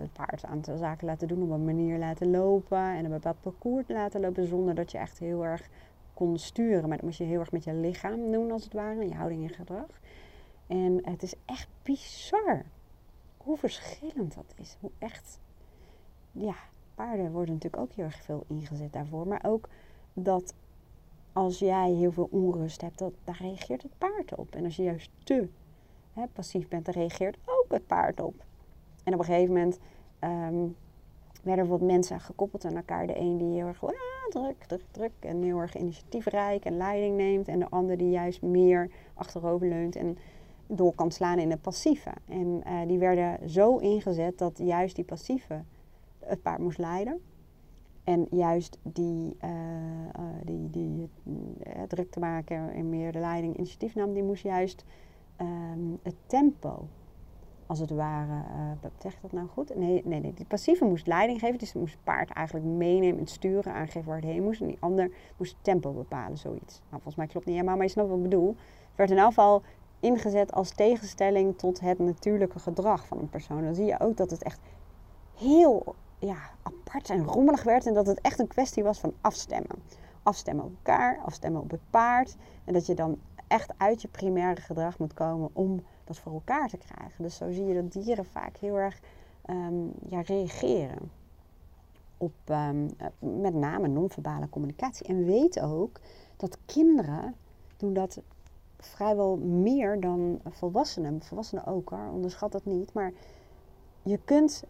het 0.01 0.13
paard 0.13 0.43
een 0.43 0.49
aantal 0.49 0.77
zaken 0.77 1.07
laten 1.07 1.29
doen, 1.29 1.43
op 1.43 1.51
een 1.51 1.65
manier 1.65 1.99
laten 1.99 2.31
lopen 2.31 2.79
en 2.79 3.05
een 3.05 3.11
bepaald 3.11 3.41
parcours 3.41 3.89
laten 3.89 4.21
lopen, 4.21 4.47
zonder 4.47 4.75
dat 4.75 4.93
je 4.93 4.99
echt 4.99 5.19
heel 5.19 5.45
erg 5.45 5.69
kon 6.15 6.39
sturen. 6.39 6.89
Maar 6.89 6.97
dat 6.97 7.07
moest 7.07 7.19
je 7.19 7.25
heel 7.25 7.41
erg 7.41 7.53
met 7.53 7.65
je 7.65 7.75
lichaam 7.75 8.33
doen, 8.33 8.51
als 8.51 8.65
het 8.65 8.73
ware, 8.73 9.09
je 9.09 9.15
houding 9.15 9.43
en 9.43 9.55
gedrag. 9.55 10.01
En 10.67 10.99
het 11.03 11.23
is 11.23 11.35
echt 11.45 11.69
bizar 11.83 12.65
hoe 13.49 13.57
verschillend 13.57 14.35
dat 14.35 14.55
is. 14.57 14.77
Hoe 14.81 14.91
echt, 14.99 15.41
ja, 16.33 16.55
paarden 16.95 17.33
worden 17.33 17.55
natuurlijk 17.55 17.83
ook 17.83 17.93
heel 17.93 18.05
erg 18.05 18.23
veel 18.23 18.45
ingezet 18.49 18.93
daarvoor. 18.93 19.27
Maar 19.27 19.45
ook 19.45 19.69
dat 20.13 20.55
als 21.33 21.59
jij 21.59 21.91
heel 21.91 22.13
veel 22.13 22.29
onrust 22.31 22.81
hebt, 22.81 22.99
dat, 22.99 23.13
daar 23.25 23.39
reageert 23.41 23.83
het 23.83 23.99
paard 23.99 24.35
op. 24.35 24.55
En 24.55 24.65
als 24.65 24.77
je 24.77 24.83
juist 24.83 25.11
te 25.25 25.49
hè, 26.13 26.27
passief 26.27 26.69
bent, 26.69 26.85
dan 26.85 26.95
reageert 26.95 27.37
ook 27.45 27.73
het 27.73 27.87
paard 27.87 28.21
op. 28.21 28.45
En 29.05 29.13
op 29.13 29.19
een 29.19 29.25
gegeven 29.25 29.55
moment 29.55 29.79
um, 30.21 30.77
werden 31.43 31.67
wat 31.67 31.81
mensen 31.81 32.21
gekoppeld 32.21 32.65
aan 32.65 32.77
elkaar. 32.77 33.07
De 33.07 33.19
een 33.19 33.39
die 33.39 33.55
heel 33.55 33.67
erg 33.67 33.85
ah, 33.85 33.91
druk, 34.29 34.65
druk, 34.65 34.85
druk 34.91 35.13
en 35.21 35.43
heel 35.43 35.59
erg 35.59 35.77
initiatiefrijk 35.77 36.65
en 36.65 36.77
leiding 36.77 37.17
neemt. 37.17 37.49
En 37.49 37.59
de 37.59 37.69
ander 37.69 37.97
die 37.97 38.11
juist 38.11 38.43
meer 38.43 38.91
achterover 39.15 39.69
leunt 39.69 39.97
en 39.97 40.19
door 40.69 40.95
kan 40.95 41.11
slaan 41.11 41.39
in 41.39 41.51
het 41.51 41.63
passieve. 41.63 42.11
En 42.25 42.63
uh, 42.67 42.81
die 42.87 42.99
werden 42.99 43.51
zo 43.51 43.77
ingezet 43.77 44.39
dat 44.39 44.59
juist 44.59 44.97
die 44.97 45.05
passieve 45.05 45.63
het 46.19 46.43
paard 46.43 46.59
moest 46.59 46.79
leiden. 46.79 47.21
En 48.05 48.27
juist 48.31 48.79
die, 48.83 49.37
uh, 49.45 49.51
die, 50.45 50.71
die 50.71 51.09
druk 51.89 52.11
te 52.11 52.21
maken 52.21 52.73
en 52.73 52.89
meer 52.89 53.13
de 53.13 53.19
leiding 53.19 53.57
initiatief 53.57 53.95
nam, 53.95 54.13
die 54.13 54.23
moest 54.23 54.43
juist 54.43 54.85
um, 55.41 55.99
het 56.03 56.15
tempo 56.27 56.89
als 57.69 57.79
het 57.79 57.91
ware, 57.91 58.43
zeg 58.99 59.15
ik 59.15 59.19
dat 59.23 59.33
nou 59.33 59.49
goed? 59.49 59.77
Nee, 59.77 60.03
nee, 60.05 60.21
nee, 60.21 60.35
die 60.35 60.47
passieve 60.47 60.85
moest 60.85 61.07
leiding 61.07 61.41
geven. 61.41 61.59
Dus 61.59 61.73
moest 61.73 61.93
het 61.93 62.05
paard 62.05 62.31
eigenlijk 62.31 62.67
meenemen 62.67 63.21
en 63.21 63.27
sturen, 63.27 63.73
aangeven 63.73 64.09
waar 64.09 64.17
het 64.17 64.25
heen 64.25 64.43
moest. 64.43 64.61
En 64.61 64.67
die 64.67 64.77
ander 64.81 65.11
moest 65.37 65.53
het 65.53 65.65
tempo 65.65 65.93
bepalen, 65.93 66.39
zoiets. 66.39 66.79
Nou, 66.79 66.91
volgens 66.91 67.15
mij 67.15 67.27
klopt 67.27 67.47
niet 67.47 67.55
helemaal, 67.55 67.77
maar 67.77 67.87
je 67.87 67.93
snapt 67.93 68.09
wat 68.09 68.17
ik 68.17 68.23
bedoel. 68.23 68.49
Het 68.49 68.97
werd 68.97 69.11
in 69.11 69.19
elk 69.19 69.27
geval 69.27 69.63
ingezet 70.01 70.53
als 70.53 70.71
tegenstelling 70.71 71.59
tot 71.59 71.81
het 71.81 71.99
natuurlijke 71.99 72.59
gedrag 72.59 73.07
van 73.07 73.19
een 73.19 73.29
persoon. 73.29 73.65
Dan 73.65 73.75
zie 73.75 73.85
je 73.85 74.01
ook 74.01 74.17
dat 74.17 74.31
het 74.31 74.43
echt 74.43 74.61
heel 75.35 75.95
ja, 76.19 76.39
apart 76.63 77.11
en 77.11 77.25
rommelig 77.25 77.63
werd. 77.63 77.87
En 77.87 77.95
dat 77.95 78.07
het 78.07 78.21
echt 78.21 78.39
een 78.39 78.47
kwestie 78.47 78.83
was 78.83 78.99
van 78.99 79.13
afstemmen. 79.21 79.83
Afstemmen 80.23 80.65
op 80.65 80.73
elkaar, 80.77 81.19
afstemmen 81.25 81.63
op 81.63 81.71
het 81.71 81.91
paard. 81.91 82.37
En 82.65 82.73
dat 82.73 82.87
je 82.87 82.95
dan 82.95 83.19
echt 83.47 83.73
uit 83.77 84.03
je 84.03 84.09
primaire 84.09 84.61
gedrag 84.61 84.99
moet 84.99 85.15
komen 85.15 85.51
om 85.53 85.83
dat 86.05 86.19
voor 86.19 86.33
elkaar 86.33 86.69
te 86.69 86.77
krijgen. 86.77 87.23
Dus 87.23 87.37
zo 87.37 87.53
zie 87.53 87.65
je 87.65 87.75
dat 87.75 87.93
dieren 87.93 88.25
vaak 88.25 88.57
heel 88.57 88.79
erg 88.79 89.01
um, 89.51 89.93
ja, 90.09 90.21
reageren 90.21 91.11
op 92.17 92.33
um, 92.47 92.91
met 93.41 93.55
name 93.55 93.89
non-verbale 93.89 94.49
communicatie. 94.49 95.07
En 95.07 95.25
weet 95.25 95.61
ook 95.61 96.01
dat 96.37 96.59
kinderen 96.67 97.35
doen 97.77 97.93
dat 97.93 98.21
vrijwel 98.79 99.37
meer 99.37 100.01
dan 100.01 100.41
volwassenen. 100.45 101.23
Volwassenen 101.23 101.67
ook 101.67 101.91
hoor, 101.91 102.11
onderschat 102.13 102.53
dat 102.53 102.65
niet. 102.65 102.93
Maar 102.93 103.13
je 104.03 104.19
kunt 104.25 104.65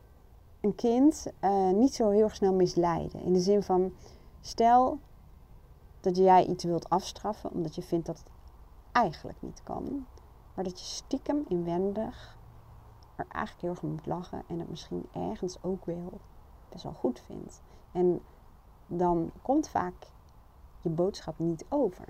een 0.61 0.75
kind 0.75 1.27
uh, 1.41 1.71
niet 1.71 1.95
zo 1.95 2.11
heel 2.11 2.29
snel 2.29 2.55
misleiden. 2.55 3.23
In 3.23 3.33
de 3.33 3.41
zin 3.41 3.63
van, 3.63 3.93
stel 4.41 4.99
dat 6.01 6.17
jij 6.17 6.47
iets 6.47 6.65
wilt 6.65 6.89
afstraffen 6.89 7.51
omdat 7.53 7.75
je 7.75 7.83
vindt 7.83 8.07
dat 8.07 8.19
het 8.19 8.31
eigenlijk 8.93 9.39
niet 9.41 9.63
kan. 9.63 10.07
Maar 10.55 10.65
dat 10.65 10.79
je 10.81 10.85
stiekem 10.87 11.45
inwendig 11.49 12.37
er 13.17 13.27
eigenlijk 13.29 13.63
heel 13.63 13.71
erg 13.71 13.83
moet 13.83 14.07
lachen 14.07 14.43
en 14.47 14.59
het 14.59 14.69
misschien 14.71 15.09
ergens 15.13 15.63
ook 15.63 15.85
wel 15.85 16.21
best 16.69 16.83
wel 16.83 16.93
goed 16.93 17.21
vindt. 17.21 17.63
En 17.93 18.21
dan 18.87 19.31
komt 19.43 19.69
vaak 19.69 19.95
je 20.81 20.89
boodschap 20.89 21.39
niet 21.39 21.65
over. 21.69 22.07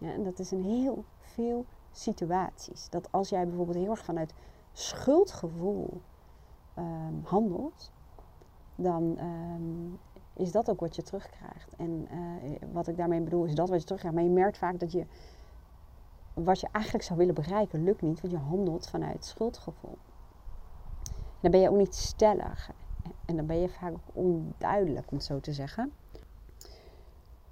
Ja, 0.00 0.12
en 0.12 0.22
dat 0.22 0.38
is 0.38 0.52
in 0.52 0.62
heel 0.62 1.04
veel 1.18 1.64
situaties. 1.92 2.88
Dat 2.88 3.12
als 3.12 3.28
jij 3.28 3.46
bijvoorbeeld 3.46 3.76
heel 3.76 3.90
erg 3.90 4.04
vanuit 4.04 4.34
schuldgevoel 4.72 6.00
um, 6.78 7.20
handelt, 7.24 7.92
dan 8.74 9.18
um, 9.20 9.98
is 10.34 10.52
dat 10.52 10.70
ook 10.70 10.80
wat 10.80 10.96
je 10.96 11.02
terugkrijgt. 11.02 11.76
En 11.76 12.08
uh, 12.12 12.56
wat 12.72 12.88
ik 12.88 12.96
daarmee 12.96 13.20
bedoel 13.20 13.44
is 13.44 13.54
dat 13.54 13.68
wat 13.68 13.78
je 13.78 13.84
terugkrijgt. 13.84 14.18
Maar 14.18 14.26
je 14.26 14.34
merkt 14.34 14.58
vaak 14.58 14.80
dat 14.80 14.92
je 14.92 15.06
wat 16.34 16.60
je 16.60 16.68
eigenlijk 16.72 17.04
zou 17.04 17.18
willen 17.18 17.34
bereiken, 17.34 17.84
lukt 17.84 18.02
niet, 18.02 18.20
want 18.20 18.32
je 18.32 18.38
handelt 18.38 18.88
vanuit 18.88 19.24
schuldgevoel. 19.24 19.98
Dan 21.40 21.50
ben 21.50 21.60
je 21.60 21.70
ook 21.70 21.76
niet 21.76 21.94
stellig. 21.94 22.70
En 23.24 23.36
dan 23.36 23.46
ben 23.46 23.56
je 23.56 23.68
vaak 23.68 23.92
ook 23.92 24.00
onduidelijk, 24.12 25.10
om 25.10 25.16
het 25.16 25.26
zo 25.26 25.40
te 25.40 25.52
zeggen. 25.52 25.92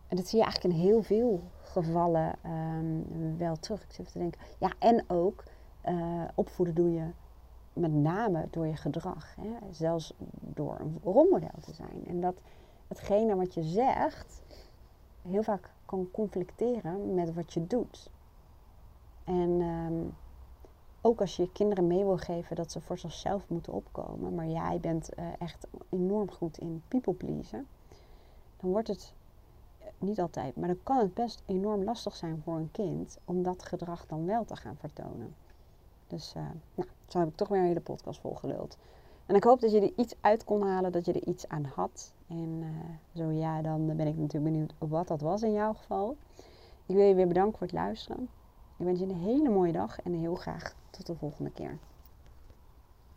En 0.07 0.17
dat 0.17 0.27
zie 0.27 0.39
je 0.39 0.45
eigenlijk 0.45 0.75
in 0.75 0.81
heel 0.81 1.03
veel 1.03 1.43
gevallen 1.69 2.35
um, 2.47 3.39
wel 3.39 3.57
terug. 3.57 3.83
Ik 3.83 3.93
zit 3.93 4.13
te 4.13 4.19
denken. 4.19 4.41
Ja, 4.59 4.73
en 4.79 5.05
ook 5.07 5.45
uh, 5.89 6.25
opvoeden 6.35 6.75
doe 6.75 6.93
je 6.93 7.11
met 7.73 7.93
name 7.93 8.47
door 8.51 8.67
je 8.67 8.77
gedrag. 8.77 9.35
Hè? 9.41 9.51
Zelfs 9.71 10.15
door 10.41 10.77
een 10.81 11.01
rolmodel 11.05 11.61
te 11.61 11.75
zijn. 11.75 12.07
En 12.07 12.21
dat 12.21 12.35
hetgene 12.89 13.37
wat 13.37 13.55
je 13.55 13.63
zegt 13.63 14.43
heel 15.23 15.43
vaak 15.43 15.71
kan 15.85 16.09
conflicteren 16.11 17.15
met 17.15 17.35
wat 17.35 17.53
je 17.53 17.67
doet. 17.67 18.11
En 19.25 19.61
um, 19.61 20.15
ook 21.01 21.21
als 21.21 21.37
je 21.37 21.43
je 21.43 21.53
kinderen 21.53 21.87
mee 21.87 22.05
wil 22.05 22.17
geven 22.17 22.57
dat 22.57 22.73
ze 22.73 22.81
voor 22.81 22.99
zichzelf 22.99 23.49
moeten 23.49 23.73
opkomen, 23.73 24.35
maar 24.35 24.47
jij 24.47 24.79
bent 24.81 25.11
uh, 25.19 25.27
echt 25.39 25.67
enorm 25.89 26.31
goed 26.31 26.59
in 26.59 26.83
people 26.89 27.13
pleasen, 27.13 27.67
dan 28.57 28.71
wordt 28.71 28.89
het 28.89 29.01
eh, 29.03 29.28
niet 30.01 30.21
altijd, 30.21 30.57
maar 30.57 30.69
dan 30.69 30.83
kan 30.83 30.99
het 30.99 31.15
best 31.15 31.43
enorm 31.47 31.85
lastig 31.85 32.17
zijn 32.17 32.41
voor 32.45 32.57
een 32.57 32.71
kind 32.71 33.19
om 33.25 33.43
dat 33.43 33.63
gedrag 33.63 34.07
dan 34.07 34.27
wel 34.27 34.45
te 34.45 34.57
gaan 34.57 34.77
vertonen. 34.79 35.35
Dus 36.07 36.35
uh, 36.37 36.43
nou, 36.75 36.89
zo 37.07 37.19
heb 37.19 37.29
ik 37.29 37.37
toch 37.37 37.49
weer 37.49 37.61
een 37.61 37.67
hele 37.67 37.81
podcast 37.81 38.21
volgeluld. 38.21 38.77
En 39.27 39.35
ik 39.35 39.45
hoop 39.45 39.61
dat 39.61 39.73
je 39.73 39.81
er 39.81 39.93
iets 39.97 40.15
uit 40.21 40.45
kon 40.45 40.63
halen, 40.63 40.93
dat 40.93 41.05
je 41.05 41.13
er 41.13 41.27
iets 41.27 41.49
aan 41.49 41.65
had. 41.65 42.13
En 42.27 42.61
uh, 42.63 42.69
zo 43.15 43.31
ja, 43.31 43.63
dan 43.63 43.87
ben 43.87 44.07
ik 44.07 44.17
natuurlijk 44.17 44.53
benieuwd 44.53 44.75
wat 44.79 45.09
dat 45.09 45.21
was 45.21 45.43
in 45.43 45.53
jouw 45.53 45.73
geval. 45.73 46.17
Ik 46.87 46.95
wil 46.95 47.05
je 47.05 47.15
weer 47.15 47.29
bedanken 47.29 47.59
voor 47.59 47.67
het 47.67 47.77
luisteren. 47.77 48.29
Ik 48.77 48.85
wens 48.85 48.99
je 48.99 49.05
een 49.05 49.15
hele 49.15 49.49
mooie 49.49 49.73
dag 49.73 50.01
en 50.01 50.13
heel 50.13 50.35
graag 50.35 50.75
tot 50.91 51.07
de 51.07 51.15
volgende 51.15 51.51
keer. 51.51 51.79